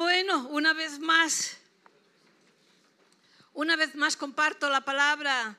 [0.00, 1.58] Bueno, una vez más,
[3.52, 5.58] una vez más comparto la palabra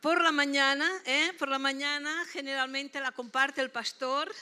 [0.00, 0.90] por la mañana.
[1.04, 1.32] ¿eh?
[1.38, 4.34] Por la mañana generalmente la comparte el pastor.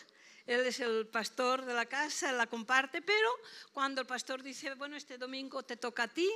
[0.46, 3.28] Él es el pastor de la casa, la comparte, pero
[3.74, 6.30] cuando el pastor dice, bueno, este domingo te toca a ti,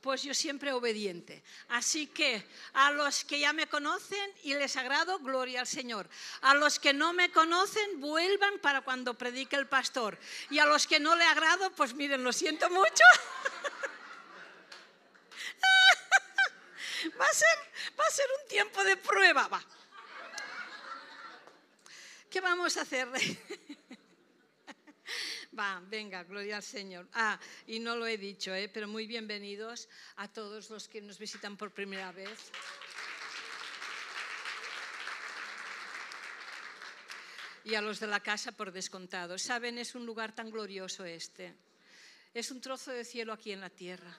[0.00, 1.42] pues yo siempre obediente.
[1.68, 6.08] Así que a los que ya me conocen y les agrado, gloria al Señor.
[6.40, 10.18] A los que no me conocen, vuelvan para cuando predique el pastor.
[10.50, 12.88] Y a los que no le agrado, pues miren, lo siento mucho.
[17.20, 19.48] va, a ser, un tiempo de prueba.
[19.48, 19.62] Va.
[22.30, 23.08] ¿Qué vamos a hacer?
[25.58, 27.08] Va, venga, gloria al Señor.
[27.12, 28.68] Ah, y no lo he dicho, ¿eh?
[28.68, 32.52] pero muy bienvenidos a todos los que nos visitan por primera vez.
[37.64, 39.38] Y a los de la casa por descontado.
[39.38, 41.52] Saben, es un lugar tan glorioso este.
[42.32, 44.16] Es un trozo de cielo aquí en la tierra.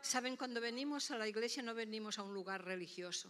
[0.00, 3.28] Saben, cuando venimos a la iglesia no venimos a un lugar religioso.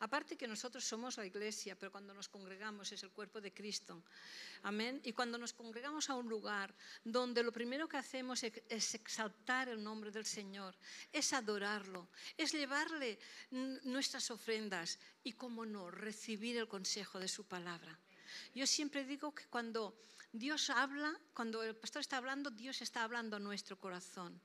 [0.00, 4.02] Aparte que nosotros somos la iglesia, pero cuando nos congregamos es el cuerpo de Cristo.
[4.62, 5.00] Amén.
[5.04, 9.82] Y cuando nos congregamos a un lugar donde lo primero que hacemos es exaltar el
[9.82, 10.74] nombre del Señor,
[11.12, 13.18] es adorarlo, es llevarle
[13.84, 17.98] nuestras ofrendas y, como no, recibir el consejo de su palabra.
[18.54, 19.96] Yo siempre digo que cuando
[20.32, 24.40] Dios habla, cuando el pastor está hablando, Dios está hablando a nuestro corazón.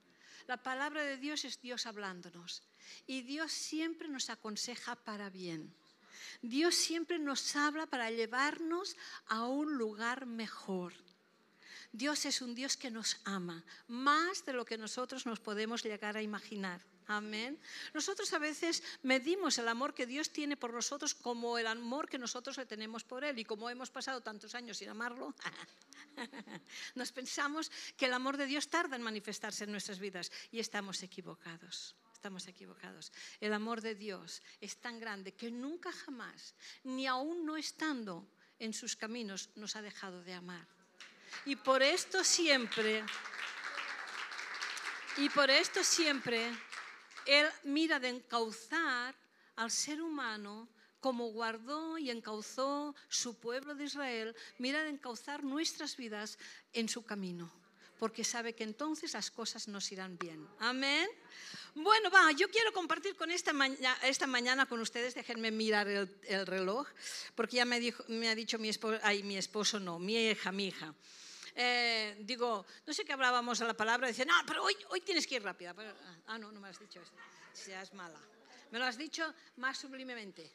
[0.46, 2.62] La palabra de Dios es Dios hablándonos.
[3.06, 5.74] Y Dios siempre nos aconseja para bien.
[6.40, 10.92] Dios siempre nos habla para llevarnos a un lugar mejor.
[11.92, 16.16] Dios es un Dios que nos ama, más de lo que nosotros nos podemos llegar
[16.16, 16.80] a imaginar.
[17.06, 17.58] Amén.
[17.94, 22.18] Nosotros a veces medimos el amor que Dios tiene por nosotros como el amor que
[22.18, 23.38] nosotros le tenemos por Él.
[23.38, 25.34] Y como hemos pasado tantos años sin amarlo,
[26.94, 31.02] nos pensamos que el amor de Dios tarda en manifestarse en nuestras vidas y estamos
[31.02, 33.10] equivocados estamos equivocados.
[33.40, 38.28] El amor de Dios es tan grande que nunca jamás, ni aún no estando
[38.60, 40.68] en sus caminos, nos ha dejado de amar.
[41.46, 43.04] Y por esto siempre,
[45.16, 46.52] y por esto siempre,
[47.26, 49.14] Él mira de encauzar
[49.56, 50.68] al ser humano
[51.00, 56.38] como guardó y encauzó su pueblo de Israel, mira de encauzar nuestras vidas
[56.72, 57.52] en su camino
[58.02, 60.44] porque sabe que entonces las cosas nos irán bien.
[60.58, 61.08] Amén.
[61.72, 63.52] Bueno, va, yo quiero compartir con esta,
[64.02, 66.88] esta mañana con ustedes, déjenme mirar el, reloj,
[67.36, 70.50] porque ya me, dijo, me ha dicho mi esposo, ay, mi esposo no, mi hija,
[70.50, 70.92] mi hija.
[71.54, 75.26] Eh, digo, no sé qué hablábamos a la palabra, dice, no, pero hoy, hoy tienes
[75.26, 75.74] que ir rápida.
[76.26, 77.12] ah, no, no me has dicho eso,
[77.52, 78.20] seas mala.
[78.70, 80.50] Me lo has dicho más sublimemente.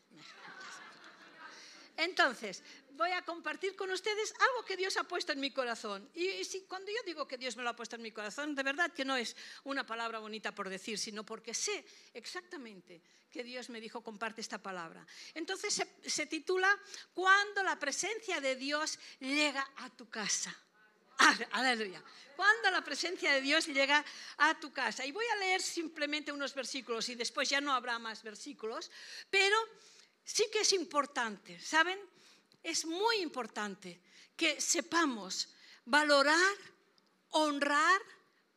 [1.98, 6.10] Entonces, voy a compartir con ustedes algo que Dios ha puesto en mi corazón.
[6.14, 8.64] Y, si, cuando yo digo que Dios me lo ha puesto en mi corazón, de
[8.64, 13.70] verdad que no es una palabra bonita por decir, sino porque sé exactamente que Dios
[13.70, 15.06] me dijo, comparte esta palabra.
[15.34, 16.70] Entonces se, se titula,
[17.14, 20.56] Cuando la presencia de Dios llega a tu casa.
[21.52, 22.02] Aleluya.
[22.36, 24.04] Cuando la presencia de Dios llega
[24.38, 25.06] a tu casa.
[25.06, 28.92] Y voy a leer simplemente unos versículos y después ya no habrá más versículos,
[29.30, 29.58] pero
[30.24, 32.00] sí que es importante, ¿saben?
[32.62, 34.00] Es muy importante
[34.36, 35.50] que sepamos
[35.86, 36.56] valorar,
[37.30, 38.02] honrar,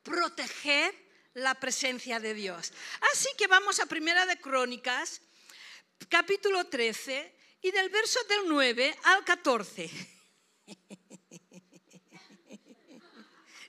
[0.03, 0.95] proteger
[1.35, 2.73] la presencia de Dios.
[3.13, 5.23] Así que vamos a Primera de Crónicas,
[6.09, 9.91] capítulo 13, y del verso del 9 al 14.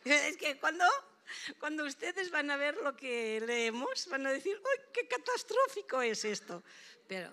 [0.05, 0.85] Es que cuando,
[1.59, 6.25] cuando ustedes van a ver lo que leemos, van a decir, ¡ay, qué catastrófico es
[6.25, 6.63] esto!
[7.07, 7.31] Pero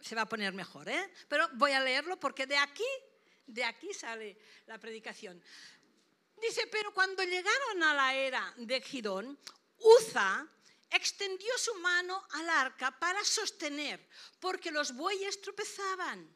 [0.00, 1.12] se va a poner mejor, ¿eh?
[1.28, 2.84] Pero voy a leerlo porque de aquí,
[3.46, 4.36] de aquí sale
[4.66, 5.42] la predicación.
[6.40, 9.38] Dice, pero cuando llegaron a la era de Gidón,
[9.78, 10.46] Uza
[10.90, 14.06] extendió su mano al arca para sostener,
[14.38, 16.35] porque los bueyes tropezaban.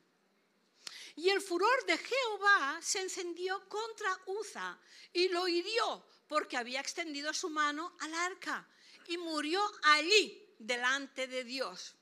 [1.21, 4.79] Y el furor de Jehová se encendió contra Uza
[5.13, 8.67] y lo hirió porque había extendido su mano al arca
[9.07, 11.95] y murió allí delante de Dios.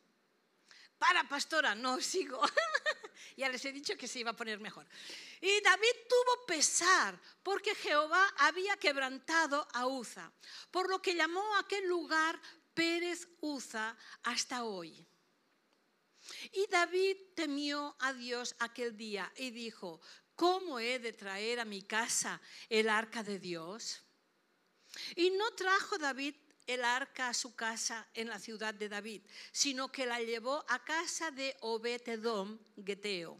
[0.98, 2.40] Para, pastora, no sigo.
[3.36, 4.86] ya les he dicho que se iba a poner mejor.
[5.40, 10.30] Y David tuvo pesar porque Jehová había quebrantado a Uza,
[10.70, 12.40] por lo que llamó a aquel lugar
[12.72, 15.07] Pérez Uza hasta hoy.
[16.52, 20.00] Y David temió a Dios aquel día y dijo,
[20.34, 24.02] ¿cómo he de traer a mi casa el arca de Dios?
[25.16, 26.34] Y no trajo David
[26.66, 29.22] el arca a su casa en la ciudad de David,
[29.52, 33.38] sino que la llevó a casa de Obetedom Geteo.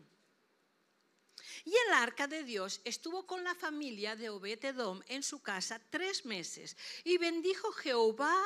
[1.64, 6.25] Y el arca de Dios estuvo con la familia de Obed-Edom en su casa tres
[6.25, 6.76] meses.
[7.05, 8.43] Y bendijo Jehová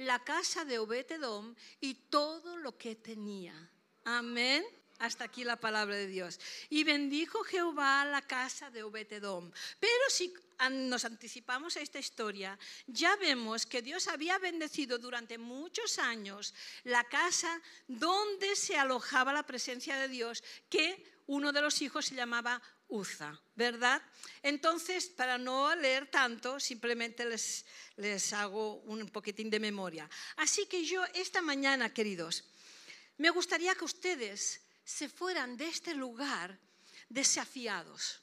[0.00, 3.54] la casa de Obed-Edom y todo lo que tenía.
[4.04, 4.64] Amén.
[4.98, 6.40] Hasta aquí la palabra de Dios.
[6.68, 9.50] Y bendijo Jehová la casa de Obed-Edom.
[9.78, 10.32] Pero si
[10.70, 16.54] nos anticipamos a esta historia, ya vemos que Dios había bendecido durante muchos años
[16.84, 22.16] la casa donde se alojaba la presencia de Dios, que uno de los hijos se
[22.16, 24.02] llamaba Uza, ¿verdad?
[24.42, 30.10] Entonces, para no leer tanto, simplemente les, les hago un poquitín de memoria.
[30.38, 32.42] Así que yo esta mañana, queridos,
[33.16, 36.58] me gustaría que ustedes se fueran de este lugar
[37.08, 38.20] desafiados,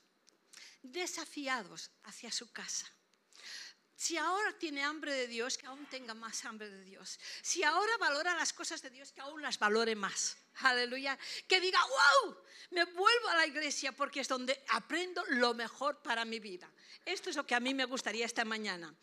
[0.83, 2.91] desafiados hacia su casa.
[3.97, 7.19] Si ahora tiene hambre de Dios, que aún tenga más hambre de Dios.
[7.41, 10.37] Si ahora valora las cosas de Dios, que aún las valore más.
[10.57, 11.17] Aleluya.
[11.47, 12.37] Que diga, wow,
[12.69, 16.71] me vuelvo a la iglesia porque es donde aprendo lo mejor para mi vida.
[17.03, 18.93] Esto es lo que a mí me gustaría esta mañana.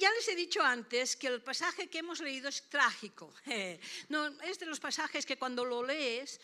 [0.00, 3.32] Ya les he dicho antes que el pasaje que hemos leído es trágico.
[4.08, 6.40] No, es de los pasajes que cuando lo lees,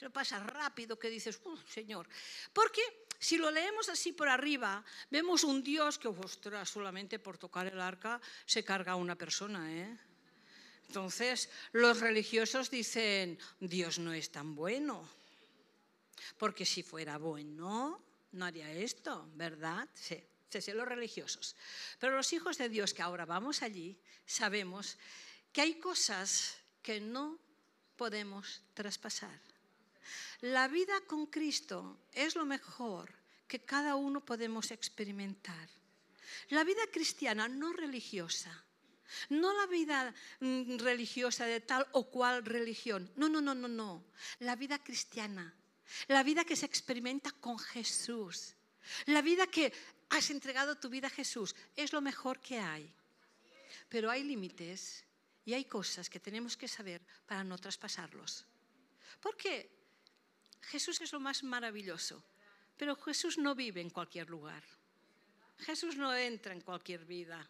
[0.00, 2.08] lo pasas rápido, que dices, uh, Señor.
[2.52, 7.66] Porque si lo leemos así por arriba, vemos un Dios que, ostras, solamente por tocar
[7.66, 9.72] el arca se carga a una persona.
[9.72, 9.98] ¿eh?
[10.86, 15.08] Entonces, los religiosos dicen, Dios no es tan bueno.
[16.38, 18.00] Porque si fuera bueno,
[18.32, 19.88] no haría esto, ¿verdad?
[19.94, 21.56] Sí, sí, los religiosos.
[21.98, 24.96] Pero los hijos de Dios que ahora vamos allí, sabemos
[25.52, 27.38] que hay cosas que no
[27.96, 29.47] podemos traspasar.
[30.40, 33.12] La vida con Cristo es lo mejor
[33.48, 35.68] que cada uno podemos experimentar.
[36.50, 38.64] La vida cristiana no religiosa,
[39.30, 44.04] no la vida mm, religiosa de tal o cual religión, no, no, no, no, no.
[44.40, 45.52] La vida cristiana,
[46.06, 48.54] la vida que se experimenta con Jesús,
[49.06, 49.72] la vida que
[50.10, 52.94] has entregado tu vida a Jesús, es lo mejor que hay.
[53.88, 55.04] Pero hay límites
[55.44, 58.46] y hay cosas que tenemos que saber para no traspasarlos.
[59.20, 59.77] ¿Por qué?
[60.68, 62.22] Jesús es lo más maravilloso,
[62.76, 64.62] pero Jesús no vive en cualquier lugar.
[65.58, 67.48] Jesús no entra en cualquier vida.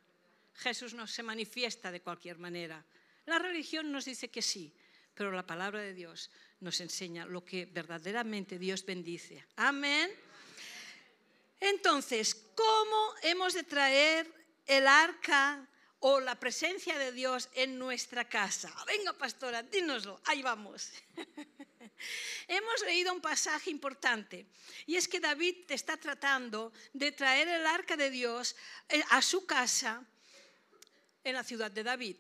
[0.55, 2.85] Jesús no se manifiesta de cualquier manera.
[3.27, 4.73] La religión nos dice que sí,
[5.15, 6.31] pero la palabra de Dios
[6.61, 9.45] nos enseña lo que verdaderamente Dios bendice.
[9.57, 10.11] Amén.
[11.61, 14.33] Entonces, ¿cómo hemos de traer
[14.67, 15.67] el arca
[16.01, 18.73] o la presencia de Dios en nuestra casa?
[18.87, 20.21] Venga, pastora, dínoslo.
[20.25, 20.91] Ahí vamos.
[22.49, 24.47] Hemos leído un pasaje importante
[24.87, 28.55] y es que David está tratando de traer el arca de Dios
[28.89, 30.05] eh, a su casa
[31.25, 32.17] en la ciudad de David.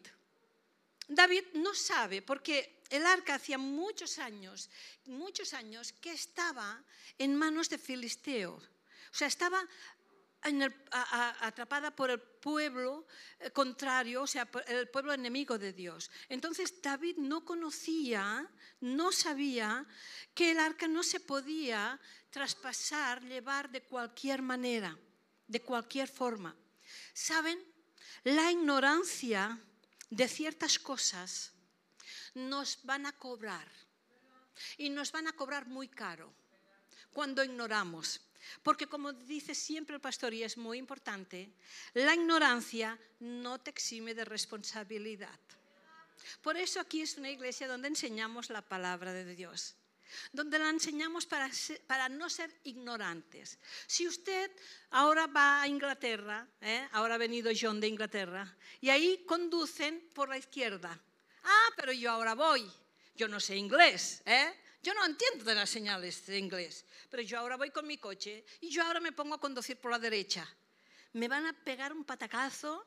[1.06, 4.68] David no sabe porque el arca hacía muchos años,
[5.06, 6.82] muchos años que estaba
[7.16, 8.62] en manos de filisteos.
[9.10, 9.66] O sea, estaba
[11.40, 13.06] atrapada por el pueblo
[13.38, 16.10] eh, contrario, o sea, el pueblo enemigo de Dios.
[16.28, 18.48] Entonces David no conocía,
[18.80, 19.86] no sabía
[20.34, 22.00] que el arca no se podía
[22.30, 24.98] traspasar, llevar de cualquier manera,
[25.46, 26.54] de cualquier forma.
[27.12, 27.58] ¿Saben?
[28.24, 29.58] La ignorancia
[30.10, 31.52] de ciertas cosas
[32.34, 33.68] nos van a cobrar
[34.76, 36.32] y nos van a cobrar muy caro
[37.12, 38.20] cuando ignoramos.
[38.62, 41.50] Porque como dice siempre el pastor, y es muy importante,
[41.94, 45.38] la ignorancia no te exime de responsabilidad.
[46.42, 49.76] Por eso aquí es una iglesia donde enseñamos la palabra de Dios,
[50.32, 51.50] donde la enseñamos para,
[51.86, 53.58] para no ser ignorantes.
[53.86, 54.50] Si usted
[54.90, 56.88] ahora va a Inglaterra, ¿eh?
[56.92, 60.98] ahora ha venido John de Inglaterra, y ahí conducen por la izquierda.
[61.44, 62.70] Ah, pero yo ahora voy,
[63.14, 64.52] yo no sé inglés, ¿eh?
[64.88, 68.42] Yo no entiendo de las señales de inglés, pero yo ahora voy con mi coche
[68.58, 70.48] y yo ahora me pongo a conducir por la derecha.
[71.12, 72.86] Me van a pegar un patacazo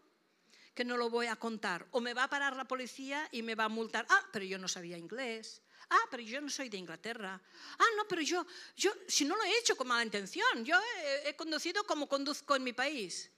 [0.74, 1.86] que no lo voy a contar.
[1.92, 4.08] O me va a parar la policía y me va a multar.
[4.10, 5.62] Ah, pero yo no sabía inglés.
[5.92, 7.40] Ah, pero yo no soy de Inglaterra.
[7.78, 11.30] Ah, no, pero yo, yo si no lo he hecho con mala intención, yo he,
[11.30, 13.30] he conducido como conduzco en mi país.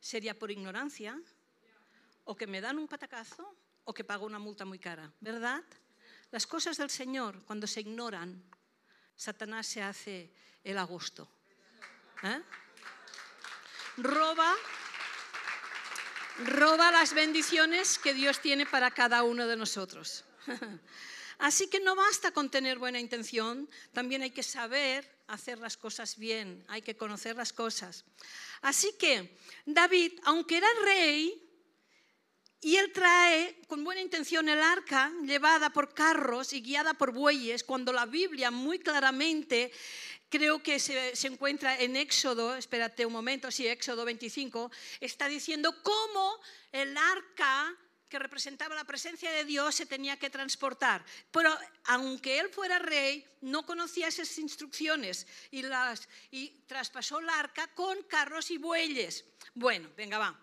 [0.00, 1.22] ¿Sería por ignorancia?
[2.24, 3.54] ¿O que me dan un patacazo?
[3.84, 5.12] ¿O que pago una multa muy cara?
[5.20, 5.62] ¿Verdad?
[6.32, 8.42] Las cosas del Señor, cuando se ignoran,
[9.14, 10.32] Satanás se hace
[10.64, 11.28] el agosto.
[12.22, 12.40] ¿Eh?
[13.98, 14.54] Roba,
[16.46, 20.24] roba las bendiciones que Dios tiene para cada uno de nosotros.
[21.38, 26.16] Así que no basta con tener buena intención, también hay que saber hacer las cosas
[26.16, 28.06] bien, hay que conocer las cosas.
[28.62, 29.36] Así que
[29.66, 31.51] David, aunque era rey,
[32.62, 37.64] y él trae con buena intención el arca llevada por carros y guiada por bueyes,
[37.64, 39.72] cuando la Biblia muy claramente
[40.28, 45.74] creo que se, se, encuentra en Éxodo, espérate un momento, sí, Éxodo 25, está diciendo
[45.82, 46.40] cómo
[46.70, 47.76] el arca
[48.12, 51.02] que representaba la presencia de Dios se tenía que transportar.
[51.30, 51.50] Pero
[51.84, 58.02] aunque él fuera rey, no conocía esas instrucciones y, las, y traspasó el arca con
[58.02, 59.24] carros y bueyes.
[59.54, 60.38] Bueno, venga, va.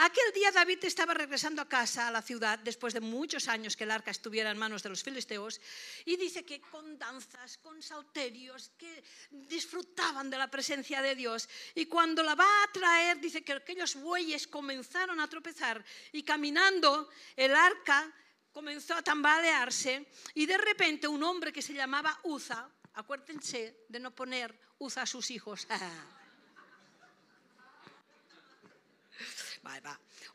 [0.00, 3.82] Aquel día David estaba regresando a casa, a la ciudad, después de muchos años que
[3.82, 5.60] el arca estuviera en manos de los filisteos,
[6.04, 11.48] y dice que con danzas, con salterios, que disfrutaban de la presencia de Dios.
[11.74, 17.10] Y cuando la va a traer, dice que aquellos bueyes comenzaron a tropezar y caminando
[17.34, 18.14] el arca
[18.52, 24.14] comenzó a tambalearse y de repente un hombre que se llamaba Uza, acuérdense de no
[24.14, 25.66] poner Uza a sus hijos.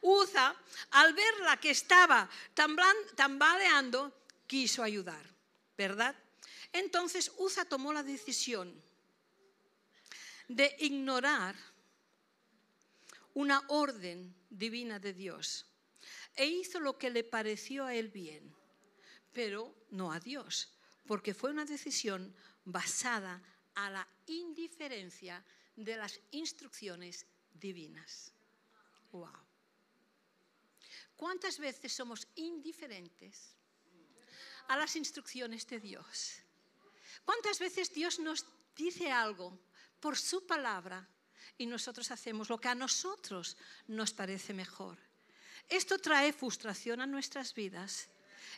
[0.02, 0.56] Uza,
[0.92, 2.30] al verla que estaba
[3.16, 4.13] tambaleando,
[4.48, 5.25] quiso ayudar,
[5.78, 6.16] ¿verdad?
[6.72, 8.74] Entonces Uza tomó la decisión
[10.48, 11.56] de ignorar
[13.34, 15.66] una orden divina de Dios
[16.36, 18.54] e hizo lo que le pareció a él bien,
[19.32, 20.74] pero no a Dios,
[21.06, 22.36] porque fue una decisión
[22.66, 23.42] basada
[23.75, 25.44] a la indiferencia
[25.75, 28.33] de las instrucciones divinas.
[29.13, 29.29] Wow.
[31.15, 33.55] ¿Cuántas veces somos indiferentes
[34.67, 36.41] a las instrucciones de Dios?
[37.24, 39.58] ¿Cuántas veces Dios nos dice algo
[40.00, 41.08] por su palabra
[41.58, 43.55] y nosotros hacemos lo que a nosotros
[43.88, 44.98] nos parece mejor?
[45.70, 48.10] Esto trae frustración a nuestras vidas.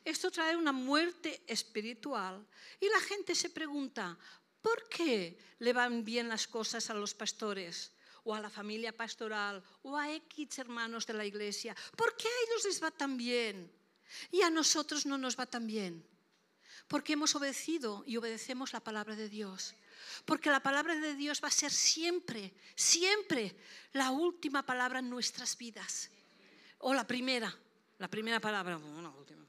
[0.03, 2.47] Esto trae una muerte espiritual.
[2.79, 4.17] Y la gente se pregunta,
[4.61, 7.91] ¿por qué le van bien las cosas a los pastores?
[8.25, 11.75] O a la familia pastoral o a X hermanos de la iglesia.
[11.95, 13.71] ¿Por qué a ellos les va tan bien
[14.31, 16.03] y a nosotros no nos va tan bien?
[16.87, 19.75] Porque hemos obedecido y obedecemos la palabra de Dios.
[20.25, 23.55] Porque la palabra de Dios va a ser siempre, siempre
[23.93, 26.09] la última palabra en nuestras vidas.
[26.79, 27.55] O la primera,
[27.97, 29.44] la primera palabra, no, última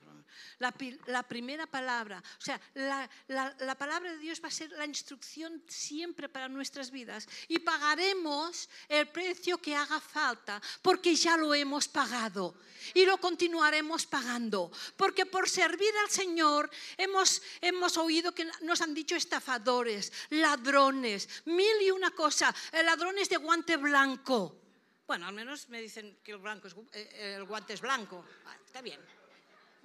[0.58, 2.22] la, primera palabra.
[2.38, 7.28] O sea, la, palabra de Dios va a ser la instrucción siempre para nuestras vidas.
[7.48, 12.56] Y pagaremos el precio que haga falta, porque ya lo hemos pagado.
[12.94, 14.70] Y lo continuaremos pagando.
[14.96, 21.82] Porque por servir al Señor hemos, hemos oído que nos han dicho estafadores, ladrones, mil
[21.82, 24.62] y una cosa, eh, ladrones de guante blanco.
[25.06, 28.24] Bueno, al menos me dicen que el, blanco eh, el guante es blanco.
[28.64, 29.00] está bien.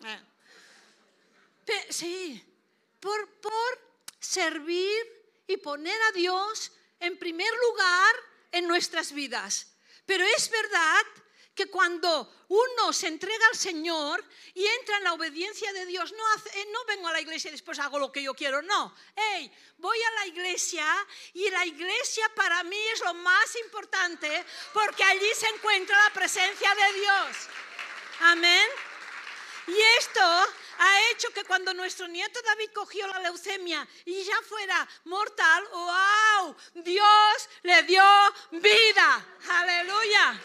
[0.04, 0.20] Eh,
[1.90, 2.44] sí,
[3.00, 3.80] por, por
[4.20, 8.16] servir y poner a Dios en primer lugar
[8.52, 9.68] en nuestras vidas.
[10.06, 11.06] Pero es verdad
[11.56, 16.28] que cuando uno se entrega al Señor y entra en la obediencia de Dios, no,
[16.34, 18.96] hace, no vengo a la iglesia y después hago lo que yo quiero, no.
[19.16, 20.86] Hey, voy a la iglesia
[21.34, 26.74] y la iglesia para mí es lo más importante porque allí se encuentra la presencia
[26.76, 27.38] de Dios.
[28.22, 28.68] Amén.
[29.68, 30.22] Y esto
[30.80, 36.56] ha hecho que cuando nuestro nieto David cogió la leucemia y ya fuera mortal, ¡wow!
[36.76, 38.04] Dios le dio
[38.52, 39.26] vida.
[39.50, 40.42] Aleluya.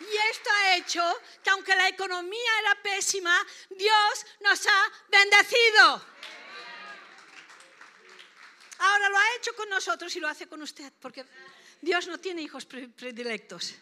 [0.00, 1.02] Y esto ha hecho
[1.42, 6.06] que aunque la economía era pésima, Dios nos ha bendecido.
[8.78, 11.24] Ahora lo ha hecho con nosotros y lo hace con usted, porque
[11.80, 13.74] Dios no tiene hijos predilectos,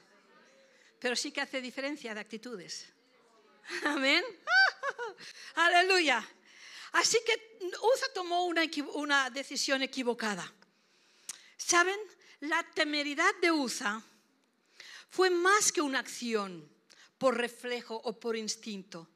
[0.99, 2.93] pero sí que hace diferencia de actitudes.
[3.85, 4.25] Amén.
[5.55, 6.27] Aleluya.
[6.93, 7.59] Así que
[7.95, 8.63] Uza tomó una,
[8.95, 10.53] una decisión equivocada.
[11.57, 11.99] ¿Saben?
[12.41, 14.03] La temeridad de Uza
[15.09, 16.69] fue más que una acción
[17.19, 19.09] por reflejo o por instinto.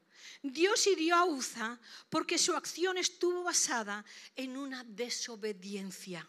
[0.43, 4.05] Dios hirió a Uza porque su acción estuvo basada
[4.35, 6.29] en una desobediencia.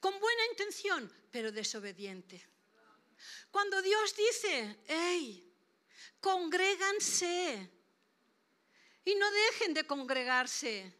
[0.00, 2.51] Con buena intención, pero desobediente.
[3.50, 5.52] Cuando Dios dice, hey,
[6.20, 7.70] congréganse
[9.04, 10.92] y no dejen de congregarse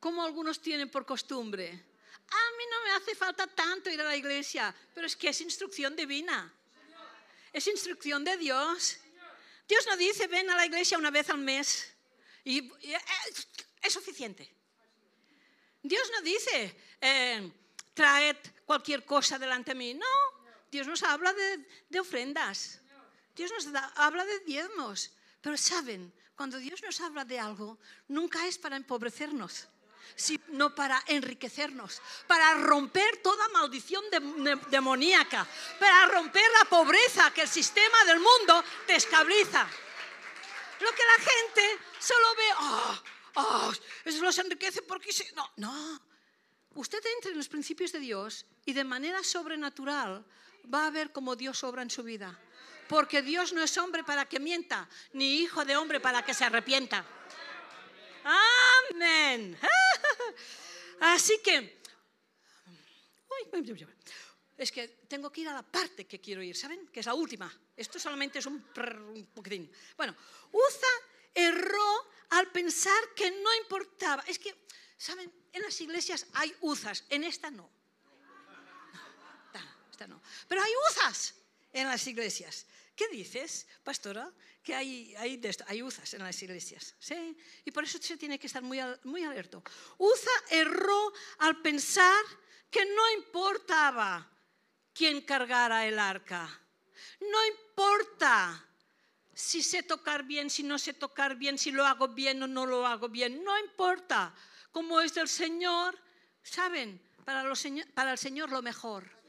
[0.00, 1.68] como algunos tienen por costumbre.
[1.68, 5.40] A mí no me hace falta tanto ir a la iglesia, pero es que es
[5.40, 6.52] instrucción divina.
[7.52, 8.98] Es instrucción de Dios.
[9.68, 11.94] Dios no dice ven a la iglesia una vez al mes
[12.44, 12.98] y, eh,
[13.82, 14.50] es, suficiente.
[15.82, 17.52] Dios no dice eh,
[17.94, 19.94] traed cualquier cosa delante de mí.
[19.94, 20.06] No,
[20.72, 21.34] Dios nos habla
[21.90, 22.80] de ofrendas.
[23.36, 28.56] Dios nos habla de diezmos, pero saben, cuando Dios nos habla de algo, nunca es
[28.56, 29.68] para empobrecernos,
[30.16, 34.02] sino para enriquecernos, para romper toda maldición
[34.70, 35.46] demoníaca,
[35.78, 39.68] para romper la pobreza que el sistema del mundo te escabliza.
[40.80, 43.02] Lo que la gente solo ve, oh,
[43.36, 43.72] oh,
[44.04, 45.24] eso los enriquece porque sí.
[45.36, 46.02] No, no.
[46.74, 50.24] Usted entra en los principios de Dios y de manera sobrenatural
[50.72, 52.38] va a ver cómo Dios obra en su vida.
[52.88, 56.44] Porque Dios no es hombre para que mienta, ni hijo de hombre para que se
[56.44, 57.04] arrepienta.
[58.90, 59.58] Amén.
[61.00, 61.80] Así que,
[64.56, 66.86] es que tengo que ir a la parte que quiero ir, ¿saben?
[66.88, 67.52] Que es la última.
[67.76, 68.62] Esto solamente es un,
[69.34, 69.70] poquitín.
[69.96, 70.14] Bueno,
[70.52, 70.86] Uza
[71.34, 74.22] erró al pensar que no importaba.
[74.26, 74.66] Es que,
[74.96, 75.32] ¿saben?
[75.52, 77.81] En las iglesias hay uzas, en esta no.
[80.48, 81.34] Pero hay uzas
[81.72, 82.66] en las iglesias.
[82.94, 84.30] ¿Qué dices, pastora?
[84.62, 86.94] Que hay, hay, hay uzas en las iglesias.
[86.98, 87.36] ¿sí?
[87.64, 89.62] Y por eso se tiene que estar muy, muy alerto.
[89.98, 92.24] Uza erró al pensar
[92.70, 94.30] que no importaba
[94.92, 96.60] quién cargara el arca.
[97.20, 98.64] No importa
[99.34, 102.66] si sé tocar bien, si no sé tocar bien, si lo hago bien o no
[102.66, 103.42] lo hago bien.
[103.42, 104.34] No importa.
[104.70, 105.98] Como es del Señor,
[106.42, 107.00] ¿saben?
[107.24, 107.44] Para,
[107.94, 109.21] para el Señor lo mejor.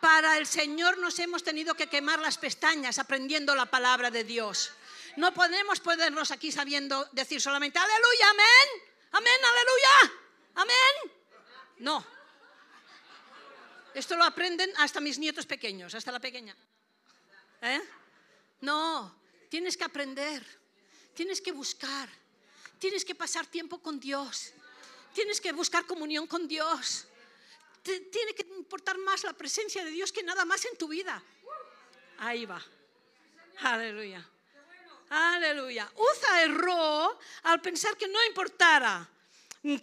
[0.00, 4.72] Para el Señor nos hemos tenido que quemar las pestañas aprendiendo la palabra de Dios.
[5.16, 10.20] No podemos ponernos aquí sabiendo decir solamente aleluya, amén, amén, aleluya,
[10.54, 11.12] amén.
[11.78, 12.06] No.
[13.94, 16.54] Esto lo aprenden hasta mis nietos pequeños, hasta la pequeña.
[17.62, 17.80] ¿Eh?
[18.60, 20.44] No, tienes que aprender,
[21.14, 22.08] tienes que buscar,
[22.78, 24.52] tienes que pasar tiempo con Dios,
[25.14, 27.06] tienes que buscar comunión con Dios.
[28.10, 31.22] Tiene que importar más la presencia de Dios que nada más en tu vida.
[32.18, 32.62] Ahí va.
[33.60, 34.26] Aleluya.
[35.08, 35.90] Aleluya.
[35.94, 39.08] Uza erró al pensar que no importara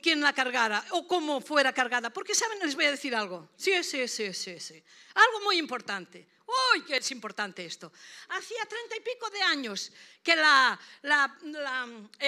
[0.01, 2.10] quién la cargara o cómo fuera cargada.
[2.12, 2.60] Porque, ¿saben?
[2.60, 3.50] Les voy a decir algo.
[3.55, 4.83] Sí, sí, sí, sí, sí.
[5.15, 6.27] Algo muy importante.
[6.45, 7.91] ¡Uy, qué es importante esto!
[8.29, 9.91] Hacía treinta y pico de años
[10.22, 10.43] que el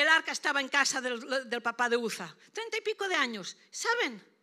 [0.08, 2.34] arca estaba en casa del, papá de Uza.
[2.51, 3.55] Treinta y pico de años.
[3.70, 4.35] ¿Saben?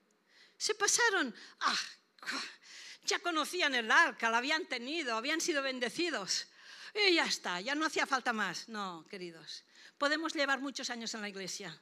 [0.63, 1.35] Se pasaron.
[1.59, 1.81] Ah,
[3.03, 6.47] ya conocían el arca, la habían tenido, habían sido bendecidos.
[6.95, 8.69] Y ya está, ya no hacía falta más.
[8.69, 9.65] No, queridos.
[9.99, 11.77] Podemos llevar muchos años en la iglesia.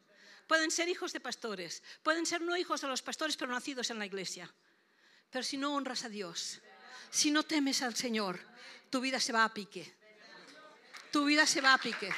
[0.47, 3.99] Pueden ser hijos de pastores, pueden ser no hijos de los pastores, pero nacidos en
[3.99, 4.51] la iglesia.
[5.29, 6.63] Pero si no honras a Dios,
[7.11, 8.41] si no temes al Señor,
[8.89, 9.95] tu vida se va a pique.
[11.13, 12.11] Tu vida se va a pique.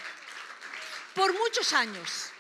[1.12, 2.31] Por muchos años.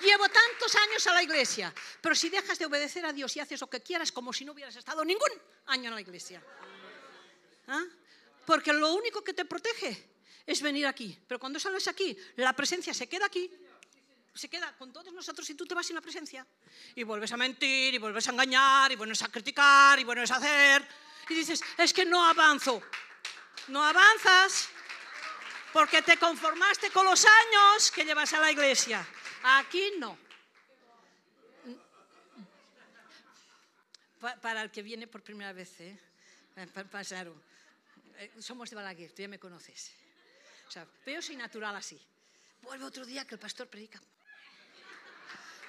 [0.00, 3.60] Llevo tantos años a la iglesia, pero si dejas de obedecer a Dios y haces
[3.60, 5.30] lo que quieras como si no hubieras estado ningún
[5.66, 6.42] año en la iglesia.
[7.68, 7.84] ¿Ah?
[8.46, 10.10] Porque lo único que te protege
[10.46, 11.16] es venir aquí.
[11.28, 13.50] Pero cuando sales aquí, la presencia se queda aquí,
[14.34, 16.46] se queda con todos nosotros y tú te vas sin la presencia.
[16.94, 20.36] Y vuelves a mentir, y vuelves a engañar, y vuelves a criticar, y vuelves a
[20.36, 20.86] hacer
[21.30, 22.82] y dices, es que no avanzo.
[23.68, 24.68] No avanzas
[25.72, 29.06] porque te conformaste con los años que llevas a la iglesia.
[29.42, 30.16] Aquí no.
[34.20, 35.98] Para el que viene por primera vez, ¿eh?
[36.90, 37.40] Pasaron.
[38.18, 39.92] Eh, somos de Balaguer, tú ya me conoces.
[41.04, 41.98] pero yo soy natural así.
[42.60, 43.98] Vuelve otro día que el pastor predica.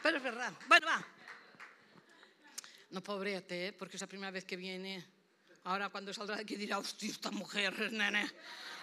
[0.04, 0.54] Pero es verdad.
[0.68, 1.06] Bueno, va.
[2.90, 3.74] No pobrete, ¿eh?
[3.74, 5.06] porque es la primera vez que viene.
[5.64, 8.30] Ahora cuando saldrá de aquí dirá, hostia, esta mujer, nene,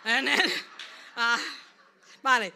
[0.05, 0.53] eh, nene.
[1.17, 1.39] Ah,
[2.23, 2.55] vale.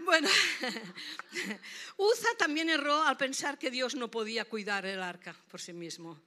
[0.00, 0.28] Bueno,
[1.96, 6.20] Uza también erró al pensar que Dios no podía cuidar el arca por sí mismo.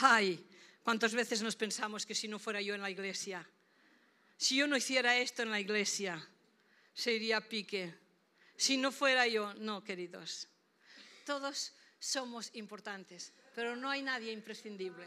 [0.00, 0.44] Ay,
[0.82, 3.46] cuántas veces nos pensamos que si no fuera yo en la iglesia,
[4.36, 6.26] si yo no hiciera esto en la iglesia,
[6.92, 7.94] se iría a pique.
[8.56, 10.48] Si no fuera yo, no, queridos.
[11.24, 15.06] Todos somos importantes, pero no hay nadie imprescindible.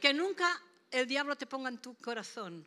[0.00, 2.66] Que nunca el diablo te ponga en tu corazón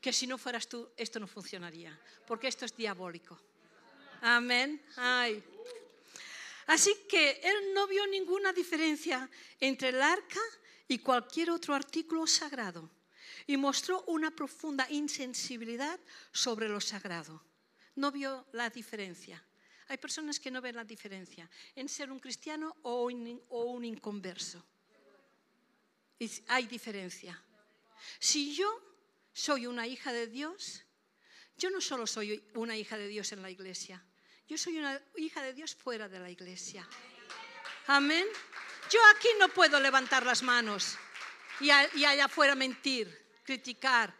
[0.00, 3.40] que si no fueras tú, esto no funcionaría, porque esto es diabólico.
[4.22, 4.80] Amén.
[4.96, 5.42] Ay.
[6.66, 10.40] Así que él no vio ninguna diferencia entre el arca
[10.86, 12.88] y cualquier otro artículo sagrado
[13.48, 15.98] y mostró una profunda insensibilidad
[16.30, 17.42] sobre lo sagrado.
[17.96, 19.44] No vio la diferencia.
[19.88, 23.84] Hay personas que no ven la diferencia en ser un cristiano o un, o un
[23.84, 24.64] inconverso.
[26.46, 27.42] hay diferencia.
[28.20, 28.70] Si yo
[29.32, 30.84] soy una hija de Dios,
[31.58, 34.04] yo no solo soy una hija de Dios en la iglesia,
[34.48, 36.86] yo soy una hija de Dios fuera de la iglesia.
[37.86, 38.26] Amén.
[38.90, 40.96] Yo aquí no puedo levantar las manos
[41.60, 44.14] y, allá afuera mentir, criticar,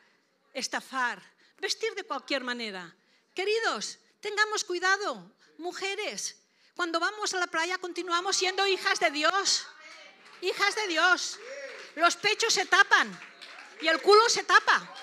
[0.52, 1.22] estafar,
[1.58, 2.94] vestir de cualquier manera.
[3.34, 6.38] Queridos, tengamos cuidado, mujeres.
[6.74, 9.66] Cuando vamos a la playa continuamos siendo hijas de Dios.
[10.40, 11.38] Hijas de Dios.
[11.96, 13.20] Los pechos se tapan
[13.80, 14.94] y el culo se tapa.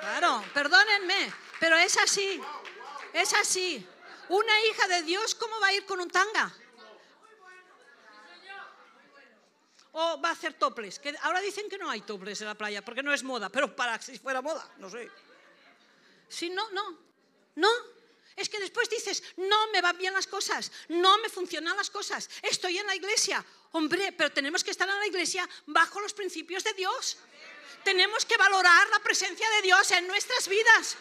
[0.00, 2.40] Claro, perdónenme, pero es así,
[3.12, 3.86] es así.
[4.28, 6.52] Una hija de Dios, ¿cómo va a ir con un tanga?
[9.92, 10.98] O va a hacer toples.
[10.98, 13.74] Que ahora dicen que no hay toples en la playa porque no es moda, pero
[13.74, 15.10] para si fuera moda, no sé.
[16.28, 16.98] Si no, no,
[17.56, 17.68] no.
[18.34, 22.28] Es que después dices, no me van bien las cosas, no me funcionan las cosas,
[22.42, 23.44] estoy en la iglesia.
[23.70, 27.18] Hombre, pero tenemos que estar en la iglesia bajo los principios de Dios.
[27.84, 30.96] Tenemos que valorar la presencia de Dios en nuestras vidas.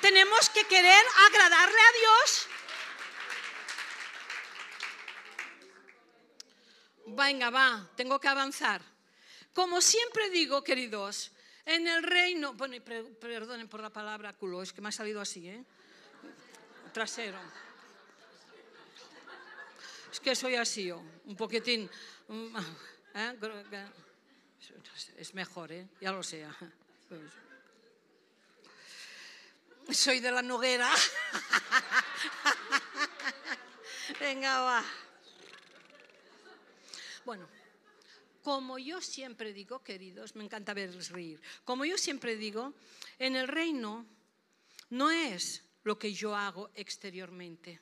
[0.00, 2.48] Tenemos que querer agradarle a Dios.
[7.06, 8.82] Venga, va, tengo que avanzar.
[9.54, 11.32] Como siempre digo, queridos,
[11.64, 15.48] en el reino, bueno, perdonen por la palabra culo, es que me ha salido así,
[15.48, 15.64] ¿eh?
[16.92, 17.38] Trasero.
[20.12, 21.90] Es que soy así yo, un poquitín.
[22.28, 22.56] Mm,
[23.14, 23.38] ¿eh?
[25.16, 25.88] Es mejor, ¿eh?
[26.00, 26.46] Ya lo sé.
[29.96, 30.92] Soy de la noguera.
[34.20, 34.84] Venga, va.
[37.24, 37.48] Bueno,
[38.42, 42.74] como yo siempre digo, queridos, me encanta verles reír, como yo siempre digo,
[43.18, 44.04] en el reino
[44.90, 47.80] no es lo que yo hago exteriormente,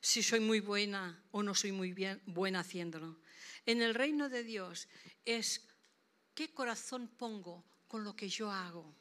[0.00, 3.18] si soy muy buena o no soy muy bien, buena haciéndolo.
[3.66, 4.86] En el reino de Dios
[5.24, 5.66] es
[6.36, 8.94] qué corazón pongo con lo que yo hago.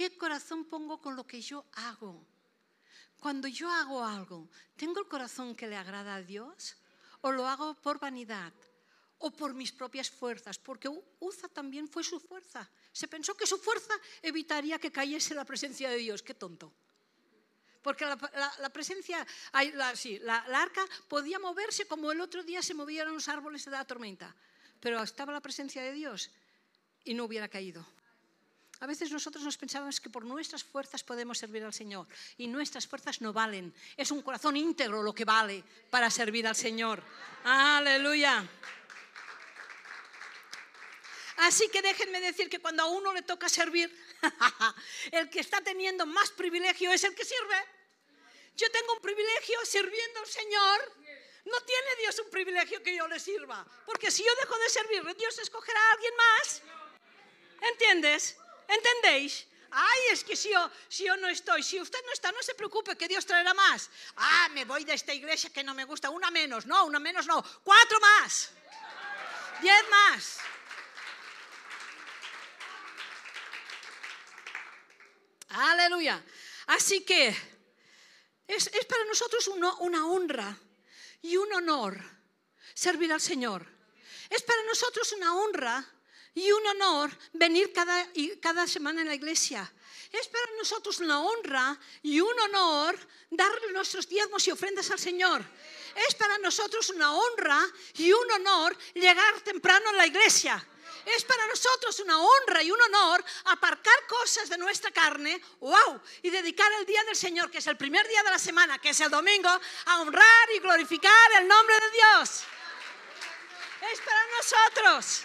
[0.00, 2.24] ¿Qué corazón pongo con lo que yo hago?
[3.20, 6.78] Cuando yo hago algo, ¿tengo el corazón que le agrada a Dios?
[7.20, 8.50] ¿O lo hago por vanidad?
[9.18, 12.66] o por mis propias fuerzas, porque Uza también fue su fuerza.
[12.90, 16.22] Se pensó que su fuerza evitaría que cayese la presencia de Dios.
[16.22, 16.72] Qué tonto.
[17.82, 19.26] Porque la, presencia,
[19.92, 23.84] sí, la, arca podía moverse como el otro día se movieron los árboles de la
[23.84, 24.34] tormenta,
[24.80, 26.30] pero estaba la presencia de Dios
[27.04, 27.84] y no hubiera caído.
[28.80, 32.06] A veces nosotros nos pensábamos que por nuestras fuerzas podemos servir al Señor
[32.38, 33.74] y nuestras fuerzas no valen.
[33.94, 37.02] Es un corazón íntegro lo que vale para servir al Señor.
[37.44, 38.42] Aleluya.
[41.36, 43.88] Así que déjenme decir que cuando a uno le toca servir,
[45.12, 47.64] el que está teniendo más privilegio es el que sirve.
[48.56, 50.96] Yo tengo un privilegio sirviendo al Señor.
[51.44, 53.66] No tiene Dios un privilegio que yo le sirva.
[53.84, 56.62] Porque si yo dejo de servir, Dios escogerá a alguien más.
[57.72, 58.39] ¿Entiendes?
[58.70, 59.46] ¿Entendéis?
[59.72, 62.54] Ay, es que si yo, si yo no estoy, si usted no está, no se
[62.54, 63.90] preocupe, que Dios traerá más.
[64.16, 67.26] Ah, me voy de esta iglesia que no me gusta, una menos, no, una menos
[67.26, 68.50] no, cuatro más,
[69.60, 70.38] diez más.
[75.50, 76.22] Aleluya.
[76.66, 77.36] Así que
[78.46, 80.56] es, para nosotros una honra
[81.22, 82.00] y un honor
[82.74, 83.66] servir al Señor.
[84.28, 85.84] Es para nosotros una honra
[86.34, 88.06] y un honor venir cada,
[88.40, 89.70] cada semana en la iglesia.
[90.12, 92.98] Es para nosotros una honra y un honor
[93.30, 95.44] darle nuestros diezmos y ofrendas al Señor.
[96.08, 97.64] Es para nosotros una honra
[97.94, 100.64] y un honor llegar temprano a la iglesia.
[101.06, 106.30] Es para nosotros una honra y un honor aparcar cosas de nuestra carne, wow, y
[106.30, 109.00] dedicar el día del Señor, que es el primer día de la semana, que es
[109.00, 112.42] el domingo, a honrar y glorificar el nombre de Dios.
[113.92, 115.24] Es para nosotros.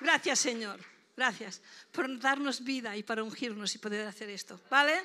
[0.00, 0.80] Gracias, Señor.
[1.16, 1.60] Gracias
[1.92, 4.60] por darnos vida y para ungirnos y poder hacer esto.
[4.70, 5.02] ¿Vale?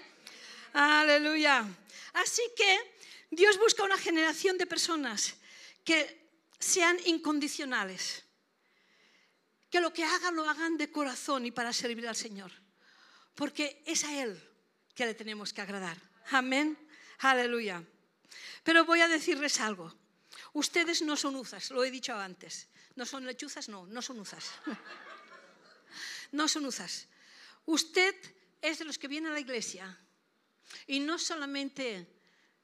[0.74, 1.66] Aleluya.
[2.14, 2.98] Así que
[3.30, 5.36] Dios busca una generación de personas
[5.84, 6.30] que
[6.60, 8.26] sean incondicionales
[9.70, 12.50] que lo que hagan lo hagan de corazón y para servir al Señor.
[13.34, 14.42] Porque es a Él
[14.96, 15.98] que le tenemos que agradar.
[16.32, 16.78] Amén.
[17.20, 17.84] Aleluya.
[18.64, 19.94] Pero voy a decirles algo.
[20.54, 22.70] Ustedes no son uzas, lo he dicho antes.
[22.96, 24.52] No son lechuzas, no, no son uzas.
[26.32, 27.08] No son uzas.
[27.66, 28.14] Usted
[28.62, 29.98] es de los que viene a la iglesia
[30.88, 32.08] y no solamente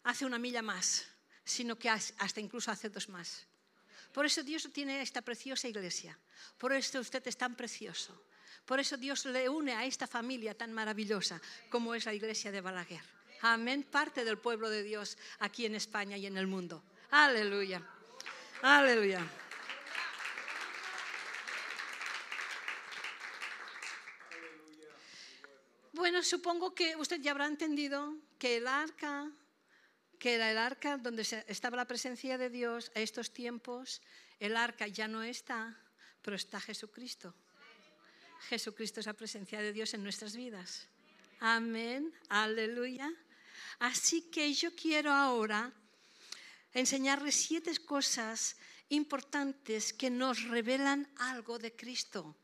[0.04, 1.08] hace una milla más,
[1.46, 3.48] sino que hasta incluso hace dos más.
[4.12, 6.17] Por eso Dios tiene esta preciosa iglesia.
[6.58, 8.26] Por eso usted es tan precioso.
[8.65, 12.62] Por eso Dios le une a esta familia tan maravillosa como es la iglesia de
[12.62, 13.04] Balaguer.
[13.41, 13.84] Amén.
[13.84, 16.84] Parte del pueblo de Dios aquí en España y en el mundo.
[17.10, 17.82] Aleluya.
[18.62, 19.26] Aleluya.
[26.24, 29.32] Supongo que usted ya habrá entendido que el arca
[30.22, 34.04] que era el arca donde estaba la presencia de Dios a estos tiempos,
[34.40, 35.76] el arca ya no está,
[36.22, 37.34] pero está Jesucristo.
[38.48, 40.88] Jesucristo es la presencia de Dios en nuestras vidas.
[41.40, 43.12] Amén, aleluya.
[43.80, 45.74] Así que yo quiero ahora
[46.72, 48.58] enseñarles siete cosas
[48.90, 52.36] importantes que nos revelan algo de Cristo.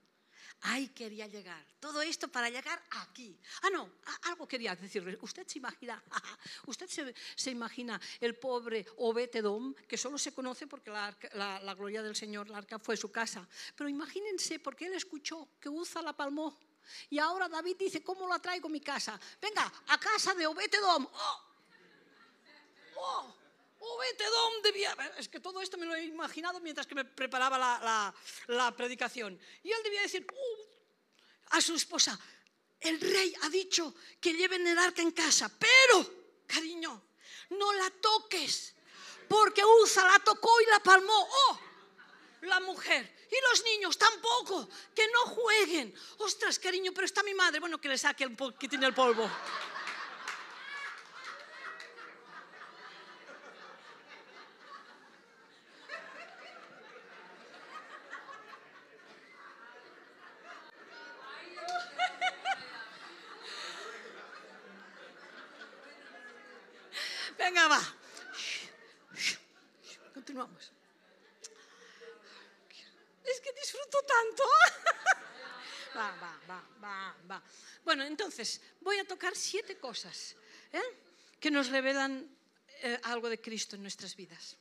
[0.62, 1.63] Ahí quería llegar.
[1.80, 3.39] Todo esto para llegar aquí.
[3.62, 3.91] Ah, no,
[4.24, 5.17] algo quería decirle.
[5.22, 6.04] Usted se imagina,
[6.65, 6.88] usted
[7.36, 12.58] se, imagina el pobre Obetedom, que solo se conoce porque la, gloria del Señor, la
[12.58, 13.48] arca fue su casa.
[13.76, 16.58] Pero imagínense, porque él escuchó que Uza la palmó.
[17.10, 19.20] Y ahora David dice, ¿cómo la traigo a mi casa?
[19.39, 21.06] Venga, a casa de Obetedom.
[21.06, 21.41] ¡Oh!
[22.96, 23.37] ¡Oh!
[23.95, 24.95] Obetedom debía...
[25.17, 28.13] Es que todo esto me lo he imaginado mientras que me preparaba la,
[28.47, 29.39] la, predicación.
[29.63, 32.19] Y él debía decir uh, a su esposa,
[32.80, 37.10] el rey ha dicho que lleven el arca en casa, pero, cariño,
[37.52, 38.76] no la toques,
[39.28, 41.28] porque Usa la tocó y la palmó.
[41.30, 41.60] ¡Oh!
[42.41, 43.15] La mujer.
[43.30, 45.93] Y los niños tampoco, que no jueguen.
[46.19, 47.60] Ostras, cariño, pero está mi madre.
[47.60, 48.28] Bueno, que le saque
[48.60, 49.30] que tiene el polvo.
[67.38, 67.82] Venga, va.
[70.13, 70.71] Continuamos.
[73.23, 74.43] Es que disfruto tanto.
[75.95, 77.43] Va, va, va, va, va.
[77.84, 80.36] Bueno, entonces, voy a tocar siete cosas
[80.73, 80.81] ¿eh?
[81.39, 82.29] que nos revelan
[82.83, 84.57] eh, algo de Cristo en nuestras vidas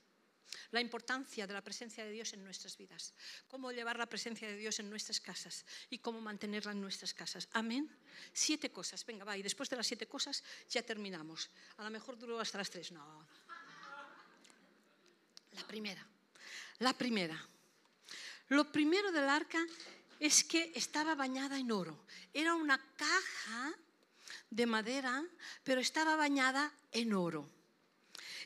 [0.70, 3.12] la importancia de la presencia de Dios en nuestras vidas,
[3.46, 7.49] cómo llevar la presencia de Dios en nuestras casas y cómo mantenerla en nuestras casas.
[7.53, 7.88] Amén.
[8.33, 9.05] Siete cosas.
[9.05, 11.51] Venga, va, y después de las siete cosas ya terminamos.
[11.77, 12.90] A lo mejor duró hasta las tres.
[12.90, 13.27] No.
[15.53, 16.07] La primera.
[16.81, 17.38] La primera.
[18.49, 19.64] Lo primero del arca
[20.18, 22.07] es que estaba bañada en oro.
[22.33, 23.75] Era una caja
[24.51, 25.25] de madera,
[25.65, 27.51] pero estaba bañada en oro.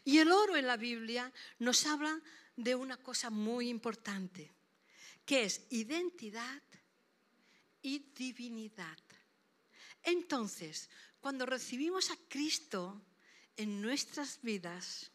[0.05, 2.21] Y el oro en la Biblia nos habla
[2.57, 4.53] de una cosa muy importante,
[5.25, 6.63] que es identidad
[7.83, 8.99] y divinidad.
[10.03, 10.89] Entonces,
[11.21, 13.03] cuando recibimos a Cristo
[13.57, 15.11] en nuestras vidas,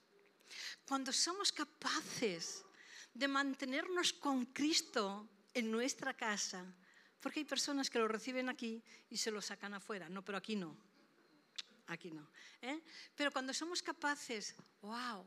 [0.87, 2.63] cuando somos capaces
[3.13, 6.65] de mantenernos con Cristo en nuestra casa,
[7.19, 10.55] porque hay personas que lo reciben aquí y se lo sacan afuera, no, pero aquí
[10.55, 10.77] no
[11.87, 12.29] aquí no.
[12.61, 12.81] ¿eh?
[13.15, 15.25] Pero cuando somos capaces, wow,